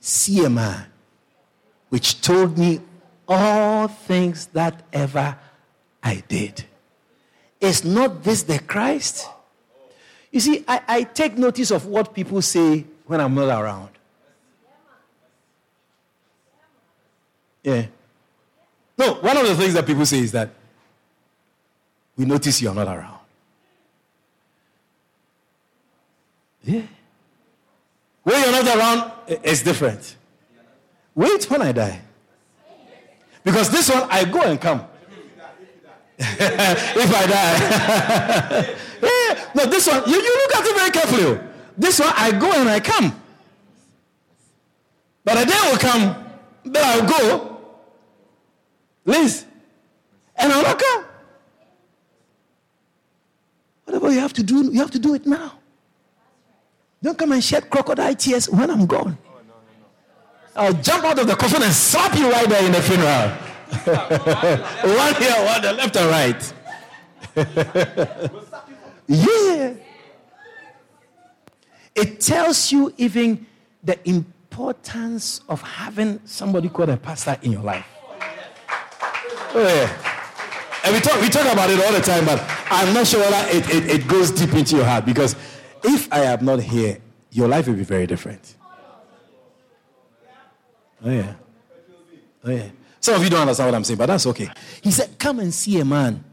see 0.00 0.44
a 0.44 0.50
man 0.50 0.86
which 1.88 2.20
told 2.20 2.58
me 2.58 2.80
all 3.28 3.86
things 3.88 4.46
that 4.46 4.82
ever 4.92 5.38
I 6.02 6.22
did. 6.26 6.64
Is 7.60 7.84
not 7.84 8.24
this 8.24 8.42
the 8.42 8.58
Christ? 8.58 9.28
You 10.32 10.40
see, 10.40 10.64
I, 10.66 10.80
I 10.88 11.02
take 11.04 11.38
notice 11.38 11.70
of 11.70 11.86
what 11.86 12.12
people 12.14 12.42
say 12.42 12.84
when 13.06 13.20
I'm 13.20 13.34
not 13.34 13.48
around. 13.48 13.90
Yeah. 17.62 17.86
No, 18.98 19.14
one 19.14 19.36
of 19.36 19.46
the 19.46 19.54
things 19.54 19.74
that 19.74 19.86
people 19.86 20.04
say 20.04 20.18
is 20.18 20.32
that 20.32 20.50
we 22.16 22.24
notice 22.24 22.60
you're 22.60 22.74
not 22.74 22.88
around. 22.88 23.18
Yeah. 26.62 26.82
When 28.22 28.40
you're 28.42 28.62
not 28.62 28.76
around, 28.76 29.12
it's 29.26 29.62
different. 29.62 30.16
Wait 31.14 31.50
when 31.50 31.62
I 31.62 31.72
die. 31.72 32.00
Because 33.44 33.70
this 33.70 33.90
one, 33.90 34.06
I 34.08 34.24
go 34.24 34.42
and 34.42 34.60
come. 34.60 34.86
if 36.18 37.14
I 37.14 37.26
die. 37.26 38.76
yeah. 39.02 39.50
No, 39.54 39.66
this 39.66 39.88
one, 39.88 40.02
you, 40.06 40.14
you 40.14 40.36
look 40.36 40.56
at 40.56 40.66
it 40.66 40.76
very 40.76 40.90
carefully. 40.90 41.24
Oh. 41.24 41.48
This 41.76 41.98
one, 41.98 42.12
I 42.14 42.30
go 42.32 42.52
and 42.52 42.68
I 42.68 42.80
come. 42.80 43.20
But 45.24 45.42
a 45.42 45.46
day 45.46 45.58
will 45.70 45.78
come, 45.78 46.24
then 46.64 46.84
I'll 46.84 47.08
go. 47.08 47.58
Liz. 49.04 49.44
And 50.36 50.52
I'll 50.52 50.62
not 50.62 50.78
come. 50.78 51.04
Whatever 53.92 54.14
you 54.14 54.20
have 54.20 54.32
to 54.32 54.42
do, 54.42 54.72
you 54.72 54.80
have 54.80 54.90
to 54.92 54.98
do 54.98 55.12
it 55.12 55.26
now. 55.26 55.52
Don't 57.02 57.18
come 57.18 57.32
and 57.32 57.44
shed 57.44 57.68
crocodile 57.68 58.14
tears 58.14 58.48
when 58.48 58.70
I'm 58.70 58.86
gone. 58.86 59.18
I'll 60.56 60.72
jump 60.72 61.04
out 61.04 61.18
of 61.18 61.26
the 61.26 61.36
coffin 61.36 61.62
and 61.62 61.74
slap 61.74 62.16
you 62.16 62.32
right 62.32 62.48
there 62.48 62.64
in 62.64 62.72
the 62.72 62.80
funeral. 62.80 63.28
one 64.96 65.14
here, 65.16 65.44
one 65.44 65.60
there, 65.60 65.74
left 65.74 65.94
and 65.98 66.08
right. 66.08 66.54
yeah. 69.08 69.74
It 71.94 72.18
tells 72.18 72.72
you 72.72 72.94
even 72.96 73.46
the 73.84 73.98
importance 74.08 75.42
of 75.50 75.60
having 75.60 76.18
somebody 76.24 76.70
called 76.70 76.88
a 76.88 76.96
pastor 76.96 77.36
in 77.42 77.52
your 77.52 77.62
life. 77.62 77.84
Oh, 79.54 79.62
yeah. 79.62 80.11
And 80.84 80.94
we 80.94 81.00
talk, 81.00 81.20
we 81.20 81.28
talk 81.28 81.52
about 81.52 81.70
it 81.70 81.84
all 81.84 81.92
the 81.92 82.00
time, 82.00 82.24
but 82.24 82.42
I'm 82.70 82.92
not 82.92 83.06
sure 83.06 83.20
whether 83.20 83.48
it, 83.56 83.68
it, 83.70 83.90
it 83.90 84.08
goes 84.08 84.30
deep 84.30 84.52
into 84.54 84.76
your 84.76 84.84
heart 84.84 85.06
because 85.06 85.36
if 85.84 86.12
I 86.12 86.24
am 86.24 86.44
not 86.44 86.60
here, 86.60 86.98
your 87.30 87.48
life 87.48 87.66
will 87.66 87.74
be 87.74 87.84
very 87.84 88.06
different. 88.06 88.56
Oh, 91.04 91.10
yeah. 91.10 91.34
Oh, 92.44 92.50
yeah. 92.50 92.68
Some 93.00 93.14
of 93.16 93.24
you 93.24 93.30
don't 93.30 93.40
understand 93.40 93.68
what 93.68 93.74
I'm 93.74 93.84
saying, 93.84 93.98
but 93.98 94.06
that's 94.06 94.26
okay. 94.28 94.48
He 94.80 94.90
said, 94.90 95.18
Come 95.18 95.40
and 95.40 95.52
see 95.52 95.80
a 95.80 95.84
man. 95.84 96.24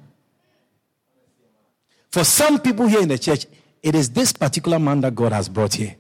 For 2.11 2.23
some 2.23 2.59
people 2.59 2.87
here 2.87 3.01
in 3.01 3.07
the 3.07 3.17
church, 3.17 3.45
it 3.81 3.95
is 3.95 4.09
this 4.09 4.33
particular 4.33 4.79
man 4.79 5.01
that 5.01 5.15
God 5.15 5.31
has 5.31 5.47
brought 5.47 5.73
here 5.73 5.95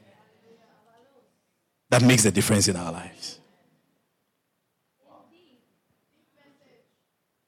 that 1.89 2.03
makes 2.03 2.23
the 2.23 2.31
difference 2.31 2.67
in 2.67 2.75
our 2.75 2.91
lives. 2.91 3.39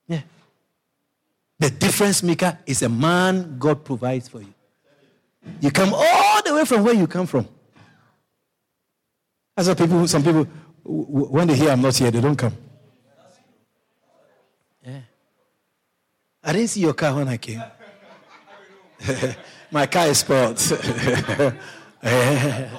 Yeah. 0.08 0.22
The 1.62 1.70
difference 1.70 2.24
maker 2.24 2.58
is 2.66 2.82
a 2.82 2.90
man 2.90 3.60
God 3.60 3.86
provides 3.86 4.28
for 4.28 4.42
you. 4.42 4.52
You 5.60 5.70
come 5.70 5.94
all 5.94 6.42
the 6.42 6.56
way 6.56 6.66
from 6.66 6.84
where 6.84 6.96
you 6.96 7.06
come 7.06 7.28
from. 7.28 7.48
That's 9.56 9.68
why 9.68 9.76
people, 9.76 10.08
some 10.08 10.24
people, 10.24 10.46
when 10.84 11.48
they 11.48 11.56
hear 11.56 11.70
I'm 11.70 11.84
not 11.84 11.96
here, 11.96 12.10
they 12.10 12.20
don't 12.20 12.36
come. 12.36 12.58
Yeah. 14.84 15.02
I 16.44 16.54
didn't 16.54 16.70
see 16.70 16.82
your 16.82 16.96
car 16.96 17.14
when 17.14 17.28
I 17.28 17.38
came. 17.38 17.62
My 19.72 19.86
car 19.86 20.08
is 20.08 20.18
spoiled. 20.18 20.60
yeah. 22.04 22.70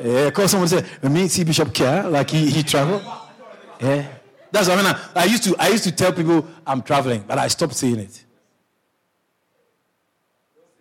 Yeah, 0.00 0.30
call 0.30 0.46
someone 0.46 0.68
say, 0.68 0.84
me 1.02 1.26
see 1.26 1.42
Bishop 1.42 1.74
care 1.74 2.08
like 2.08 2.30
he, 2.30 2.50
he 2.50 2.62
travel. 2.62 3.02
Yeah. 3.80 4.15
That's 4.50 4.68
what 4.68 4.78
I 4.78 4.82
mean. 4.82 5.00
I 5.14 5.24
used 5.24 5.44
to 5.44 5.56
I 5.58 5.68
used 5.68 5.84
to 5.84 5.92
tell 5.92 6.12
people 6.12 6.46
I'm 6.66 6.82
traveling, 6.82 7.24
but 7.26 7.38
I 7.38 7.48
stopped 7.48 7.74
saying 7.74 7.98
it. 7.98 8.24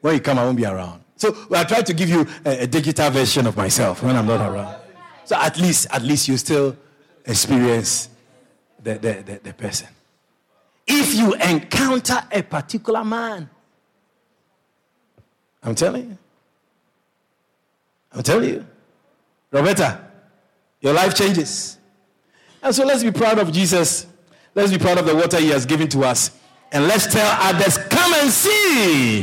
When 0.01 0.13
you 0.13 0.22
come, 0.22 0.38
I 0.38 0.43
won't 0.43 0.57
be 0.57 0.66
around. 0.66 1.03
So 1.16 1.36
I 1.51 1.63
try 1.63 1.82
to 1.82 1.93
give 1.93 2.09
you 2.09 2.28
a, 2.45 2.63
a 2.63 2.68
digital 2.68 3.09
version 3.09 3.47
of 3.47 3.57
myself 3.57 4.03
when 4.03 4.16
I'm 4.16 4.28
not 4.28 4.41
around. 4.41 4.76
So 5.24 5.36
at 5.36 5.57
least, 5.57 5.88
at 5.91 6.03
least 6.03 6.28
you 6.28 6.38
still 6.38 6.78
experience 7.26 8.09
the, 8.84 8.93
the, 8.95 9.24
the, 9.26 9.39
the 9.43 9.53
person. 9.53 9.88
If 10.86 11.16
you 11.16 11.34
encounter 11.34 12.22
a 12.32 12.43
particular 12.43 13.03
man, 13.03 13.49
I'm 15.63 15.74
telling 15.74 16.09
you. 16.09 16.18
I'm 18.13 18.22
telling 18.22 18.49
you. 18.49 18.66
Roberta, 19.51 20.05
your 20.82 20.93
life 20.93 21.16
changes. 21.16 21.80
And 22.66 22.74
so 22.74 22.84
let's 22.84 23.03
be 23.03 23.11
proud 23.11 23.38
of 23.38 23.51
Jesus. 23.51 24.07
Let's 24.55 24.72
be 24.72 24.80
proud 24.80 24.97
of 24.97 25.05
the 25.05 25.16
water 25.16 25.38
he 25.38 25.49
has 25.49 25.68
given 25.68 25.88
to 25.89 26.03
us. 26.03 26.32
And 26.72 26.88
let's 26.88 27.05
tell 27.05 27.38
others, 27.39 27.78
come 27.78 28.11
and 28.16 28.32
see. 28.32 29.22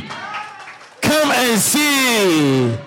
Come 1.00 1.32
and 1.32 1.58
see. 1.58 2.78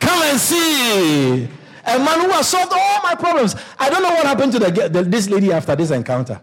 Come 0.00 0.22
and 0.24 0.40
see. 0.40 1.44
A 1.86 1.98
man 2.00 2.22
who 2.22 2.30
has 2.30 2.48
solved 2.48 2.72
all 2.74 3.02
my 3.04 3.14
problems. 3.14 3.54
I 3.78 3.88
don't 3.88 4.02
know 4.02 4.08
what 4.08 4.26
happened 4.26 4.52
to 4.54 4.58
the, 4.58 4.88
the, 4.88 5.02
this 5.04 5.30
lady 5.30 5.52
after 5.52 5.76
this 5.76 5.92
encounter. 5.92 6.40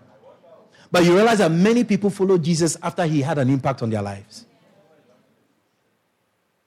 But 0.90 1.04
you 1.04 1.14
realize 1.14 1.40
that 1.40 1.52
many 1.52 1.84
people 1.84 2.10
followed 2.10 2.46
Jesus 2.46 2.78
after 2.82 3.06
he 3.06 3.22
had 3.22 3.38
an 3.38 3.50
impact 3.50 3.84
on 3.84 3.90
their 3.90 4.02
lives. 4.02 4.46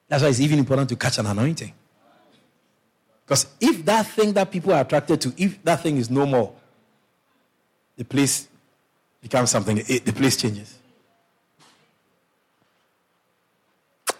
That's 0.07 0.21
why 0.21 0.29
it's 0.29 0.39
even 0.39 0.59
important 0.59 0.87
to 0.89 0.95
catch 0.95 1.17
an 1.17 1.25
anointing. 1.25 1.73
Because 3.25 3.47
if 3.59 3.83
that 3.85 4.05
thing 4.05 4.33
that 4.33 4.51
people 4.51 4.71
are 4.71 4.81
attracted 4.81 5.19
to, 5.21 5.33
if 5.35 5.63
that 5.63 5.81
thing 5.81 5.97
is 5.97 6.11
no 6.11 6.27
more, 6.27 6.53
the 7.97 8.05
place 8.05 8.47
becomes 9.21 9.51
something, 9.51 9.77
it, 9.87 10.05
the 10.05 10.13
place 10.13 10.37
changes. 10.37 10.77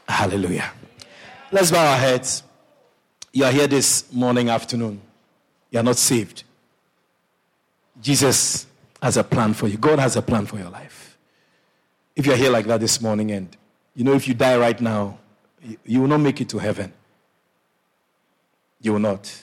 Hallelujah. 0.08 0.72
Let's 1.52 1.72
bow 1.72 1.92
our 1.92 1.98
heads. 1.98 2.44
You 3.34 3.46
are 3.46 3.52
here 3.52 3.68
this 3.68 4.12
morning, 4.12 4.50
afternoon. 4.50 5.02
You 5.70 5.80
are 5.80 5.84
not 5.84 5.98
saved. 5.98 6.44
Jesus 8.02 8.68
has 9.02 9.18
a 9.18 9.24
plan 9.24 9.54
for 9.54 9.68
you. 9.68 9.78
God 9.78 10.00
has 10.00 10.16
a 10.16 10.22
plan 10.22 10.46
for 10.46 10.58
your 10.58 10.70
life. 10.70 11.18
If 12.16 12.26
you're 12.26 12.36
here 12.36 12.52
like 12.52 12.66
that 12.68 12.80
this 12.80 13.02
morning 13.02 13.32
and 13.32 13.56
you 13.96 14.04
know 14.04 14.14
if 14.14 14.28
you 14.28 14.34
die 14.34 14.58
right 14.58 14.80
now, 14.80 15.18
you 15.86 16.02
will 16.02 16.08
not 16.08 16.20
make 16.20 16.42
it 16.42 16.50
to 16.50 16.60
heaven. 16.60 16.92
You 18.82 18.94
will 18.94 19.00
not. 19.00 19.34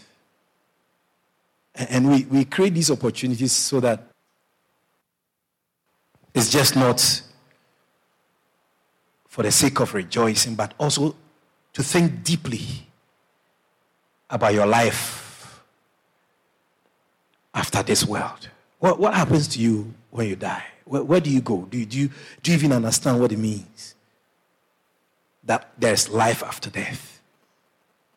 And 1.75 2.11
we, 2.11 2.25
we 2.25 2.45
create 2.45 2.75
these 2.75 2.91
opportunities 2.91 3.53
so 3.53 3.81
that 3.81 4.08
it's 6.35 6.51
just 6.51 6.77
not 6.77 7.23
for 9.29 9.43
the 9.43 9.53
sake 9.53 9.81
of 9.81 9.95
rejoicing, 9.95 10.55
but 10.55 10.75
also 10.79 11.15
to 11.73 11.83
think 11.83 12.25
deeply 12.25 12.67
about 14.31 14.53
your 14.53 14.67
life 14.67 15.63
after 17.55 17.83
this 17.83 18.05
world. 18.05 18.49
What, 18.79 18.99
what 18.99 19.15
happens 19.15 19.49
to 19.49 19.61
you 19.61 19.93
when 20.11 20.29
you 20.29 20.37
die? 20.37 20.65
Where, 20.85 21.03
where 21.03 21.21
do 21.21 21.31
you 21.31 21.41
go? 21.41 21.63
Do 21.71 21.79
you, 21.79 21.87
do, 21.87 21.99
you, 21.99 22.11
do 22.43 22.51
you 22.51 22.57
even 22.57 22.73
understand 22.73 23.21
what 23.21 23.33
it 23.33 23.39
means? 23.39 23.95
That 25.45 25.71
there's 25.79 26.09
life 26.09 26.43
after 26.43 26.71
death. 26.71 27.21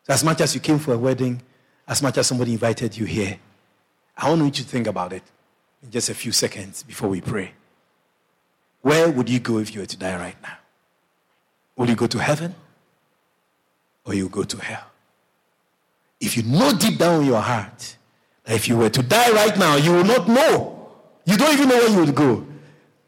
So 0.04 0.12
as 0.12 0.24
much 0.24 0.40
as 0.40 0.54
you 0.54 0.60
came 0.60 0.78
for 0.78 0.92
a 0.92 0.98
wedding, 0.98 1.42
as 1.86 2.02
much 2.02 2.18
as 2.18 2.26
somebody 2.26 2.52
invited 2.52 2.96
you 2.96 3.04
here, 3.04 3.38
I 4.16 4.28
want 4.28 4.44
you 4.44 4.50
to 4.50 4.64
think 4.64 4.86
about 4.86 5.12
it 5.12 5.22
in 5.82 5.90
just 5.90 6.08
a 6.08 6.14
few 6.14 6.32
seconds 6.32 6.82
before 6.82 7.08
we 7.08 7.20
pray. 7.20 7.52
Where 8.82 9.10
would 9.10 9.28
you 9.28 9.38
go 9.40 9.58
if 9.58 9.74
you 9.74 9.80
were 9.80 9.86
to 9.86 9.96
die 9.96 10.16
right 10.16 10.36
now? 10.42 10.56
Would 11.76 11.88
you 11.88 11.96
go 11.96 12.06
to 12.06 12.18
heaven 12.18 12.54
or 14.04 14.14
you 14.14 14.28
go 14.28 14.42
to 14.42 14.56
hell? 14.58 14.86
If 16.20 16.36
you 16.36 16.42
know 16.42 16.72
deep 16.76 16.98
down 16.98 17.22
in 17.22 17.26
your 17.28 17.40
heart 17.40 17.96
that 18.44 18.54
if 18.54 18.68
you 18.68 18.76
were 18.76 18.90
to 18.90 19.02
die 19.02 19.30
right 19.32 19.56
now, 19.56 19.76
you 19.76 19.92
will 19.92 20.04
not 20.04 20.28
know. 20.28 20.90
You 21.24 21.36
don't 21.36 21.52
even 21.52 21.68
know 21.68 21.76
where 21.76 21.90
you 21.90 22.00
would 22.00 22.14
go. 22.14 22.46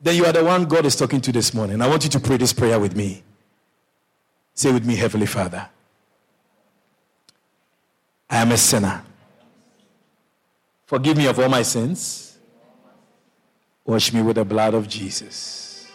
Then 0.01 0.17
you 0.17 0.25
are 0.27 0.33
the 0.33 0.45
one 0.45 0.65
God 0.65 0.87
is 0.87 0.97
talking 0.97 1.21
to 1.21 1.33
this 1.33 1.53
morning. 1.55 1.81
I 1.81 1.89
want 1.89 2.05
you 2.05 2.11
to 2.11 2.21
pray 2.21 2.37
this 2.37 2.53
prayer 2.53 2.79
with 2.79 2.95
me. 2.95 3.23
Say 4.55 4.73
with 4.73 4.85
me, 4.85 4.95
Heavenly 4.95 5.27
Father. 5.27 5.69
I 8.31 8.37
am 8.39 8.53
a 8.53 8.57
sinner. 8.57 9.03
Forgive 10.87 11.17
me 11.17 11.27
of 11.27 11.39
all 11.39 11.49
my 11.49 11.63
sins. 11.63 12.34
Wash 13.87 14.15
me 14.15 14.23
with 14.23 14.37
the 14.37 14.45
blood 14.47 14.73
of 14.73 14.89
Jesus. 14.89 15.93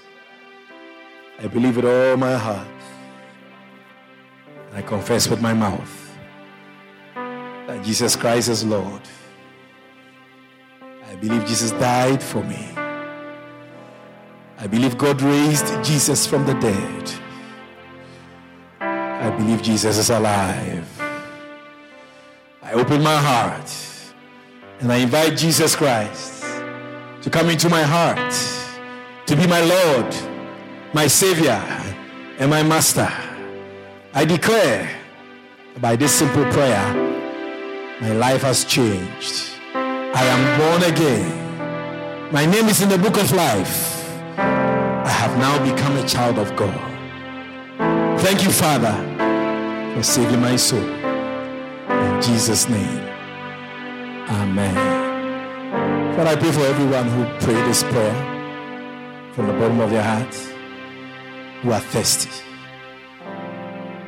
I 1.40 1.48
believe 1.48 1.76
with 1.76 1.86
all 1.86 2.18
my 2.18 2.36
heart. 2.36 2.68
I 4.74 4.84
confess 4.84 5.28
with 5.28 5.42
my 5.42 5.56
mouth 5.56 6.16
that 7.16 7.84
Jesus 7.84 8.16
Christ 8.16 8.48
is 8.50 8.64
Lord. 8.64 9.02
I 11.10 11.16
believe 11.16 11.48
Jesus 11.48 11.72
died 11.72 12.22
for 12.22 12.44
me. 12.44 12.70
I 14.60 14.68
believe 14.68 14.96
God 14.96 15.20
raised 15.24 15.84
Jesus 15.84 16.28
from 16.28 16.46
the 16.46 16.54
dead. 16.56 17.12
I 18.80 19.32
believe 19.32 19.64
Jesus 19.64 19.98
is 19.98 20.12
alive. 20.12 20.88
I 22.62 22.74
open 22.74 23.02
my 23.02 23.18
heart 23.18 23.74
and 24.80 24.92
I 24.92 24.98
invite 24.98 25.36
Jesus 25.36 25.76
Christ 25.76 26.39
to 27.22 27.30
come 27.30 27.50
into 27.50 27.70
my 27.70 27.84
heart, 27.84 28.34
to 29.26 29.36
be 29.36 29.46
my 29.46 29.62
Lord, 29.62 30.16
my 30.94 31.08
Savior, 31.08 31.62
and 32.40 32.50
my 32.50 32.64
Master. 32.64 33.12
I 34.14 34.26
declare 34.26 34.90
by 35.82 35.96
this 35.96 36.14
simple 36.14 36.46
prayer, 36.52 36.94
my 38.02 38.14
life 38.14 38.44
has 38.44 38.64
changed. 38.64 39.52
I 39.74 40.24
am 40.24 40.60
born 40.60 40.92
again. 40.92 42.32
My 42.32 42.46
name 42.46 42.66
is 42.66 42.82
in 42.82 42.90
the 42.90 42.98
book 42.98 43.18
of 43.18 43.32
life. 43.34 44.08
I 44.38 45.10
have 45.10 45.38
now 45.38 45.58
become 45.64 45.98
a 45.98 46.08
child 46.08 46.40
of 46.40 46.56
God. 46.56 46.90
Thank 48.22 48.44
you, 48.44 48.52
Father, 48.52 48.94
for 49.96 50.04
saving 50.04 50.40
my 50.40 50.56
soul. 50.56 50.80
In 50.80 52.22
Jesus' 52.22 52.70
name. 52.70 53.06
Amen. 54.30 55.09
Father, 55.70 56.32
I 56.32 56.36
pray 56.36 56.52
for 56.52 56.62
everyone 56.62 57.08
who 57.10 57.24
prayed 57.46 57.64
this 57.68 57.84
prayer 57.84 58.14
from 59.34 59.48
the 59.48 59.54
bottom 59.54 59.80
of 59.80 59.92
their 59.92 60.02
heart, 60.02 60.34
who 61.62 61.72
are 61.72 61.80
thirsty. 61.80 62.30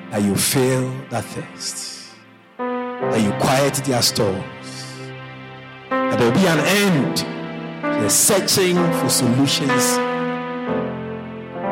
That 0.10 0.24
you 0.24 0.36
fill 0.36 0.92
that 1.10 1.24
thirst. 1.24 2.16
That 2.58 3.22
you 3.22 3.32
quiet 3.40 3.76
their 3.86 4.02
storms. 4.02 4.86
That 5.90 6.18
there 6.18 6.32
will 6.32 6.40
be 6.40 6.48
an 6.48 6.60
end 6.60 7.18
to 7.18 8.02
the 8.02 8.10
searching 8.10 8.76
for 9.00 9.10
solutions 9.10 9.98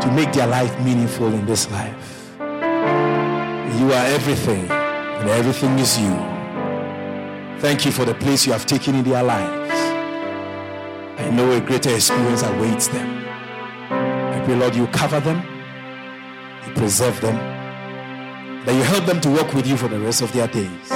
to 0.03 0.11
make 0.13 0.31
their 0.33 0.47
life 0.47 0.79
meaningful 0.85 1.33
in 1.33 1.45
this 1.47 1.69
life. 1.71 2.35
You 2.37 3.91
are 3.93 4.05
everything 4.05 4.69
and 4.69 5.29
everything 5.29 5.79
is 5.79 5.99
you. 5.99 6.13
Thank 7.59 7.85
you 7.85 7.91
for 7.91 8.05
the 8.05 8.13
place 8.13 8.45
you 8.45 8.53
have 8.53 8.65
taken 8.67 8.93
in 8.95 9.03
their 9.03 9.23
lives. 9.23 9.58
I 11.19 11.29
know 11.31 11.51
a 11.51 11.59
greater 11.59 11.93
experience 11.93 12.43
awaits 12.43 12.87
them. 12.87 13.25
I 13.91 14.41
pray, 14.45 14.55
Lord, 14.55 14.73
you 14.73 14.87
cover 14.87 15.19
them, 15.19 15.43
you 16.65 16.73
preserve 16.73 17.19
them, 17.19 17.35
that 18.65 18.73
you 18.73 18.83
help 18.83 19.05
them 19.05 19.19
to 19.21 19.29
walk 19.29 19.53
with 19.53 19.67
you 19.67 19.75
for 19.75 19.89
the 19.89 19.99
rest 19.99 20.21
of 20.21 20.31
their 20.31 20.47
days. 20.47 20.87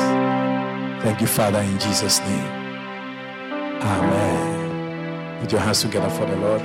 Thank 1.03 1.19
you, 1.19 1.27
Father, 1.27 1.59
in 1.59 1.77
Jesus' 1.77 2.19
name. 2.21 2.47
Amen. 3.81 5.41
Put 5.41 5.51
your 5.51 5.59
hands 5.59 5.81
together 5.81 6.09
for 6.09 6.25
the 6.25 6.37
Lord. 6.37 6.61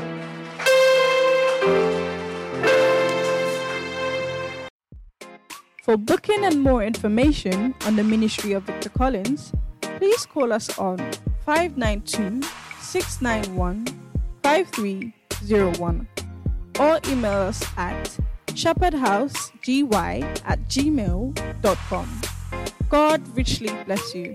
For 5.83 5.97
booking 5.97 6.45
and 6.45 6.63
more 6.63 6.85
information 6.85 7.75
on 7.87 7.97
the 7.97 8.05
ministry 8.05 8.53
of 8.53 8.63
Victor 8.63 8.91
Collins, 8.91 9.53
please 9.81 10.27
call 10.27 10.53
us 10.53 10.79
on 10.79 10.99
592 11.45 12.47
691 12.89 13.85
5301 14.43 16.09
or 16.81 16.99
email 17.09 17.33
us 17.33 17.63
at 17.77 18.17
shepherdhousegy 18.47 19.85
at 20.47 20.59
gmail.com. 20.69 22.21
God 22.89 23.37
richly 23.37 23.69
bless 23.85 24.15
you. 24.15 24.35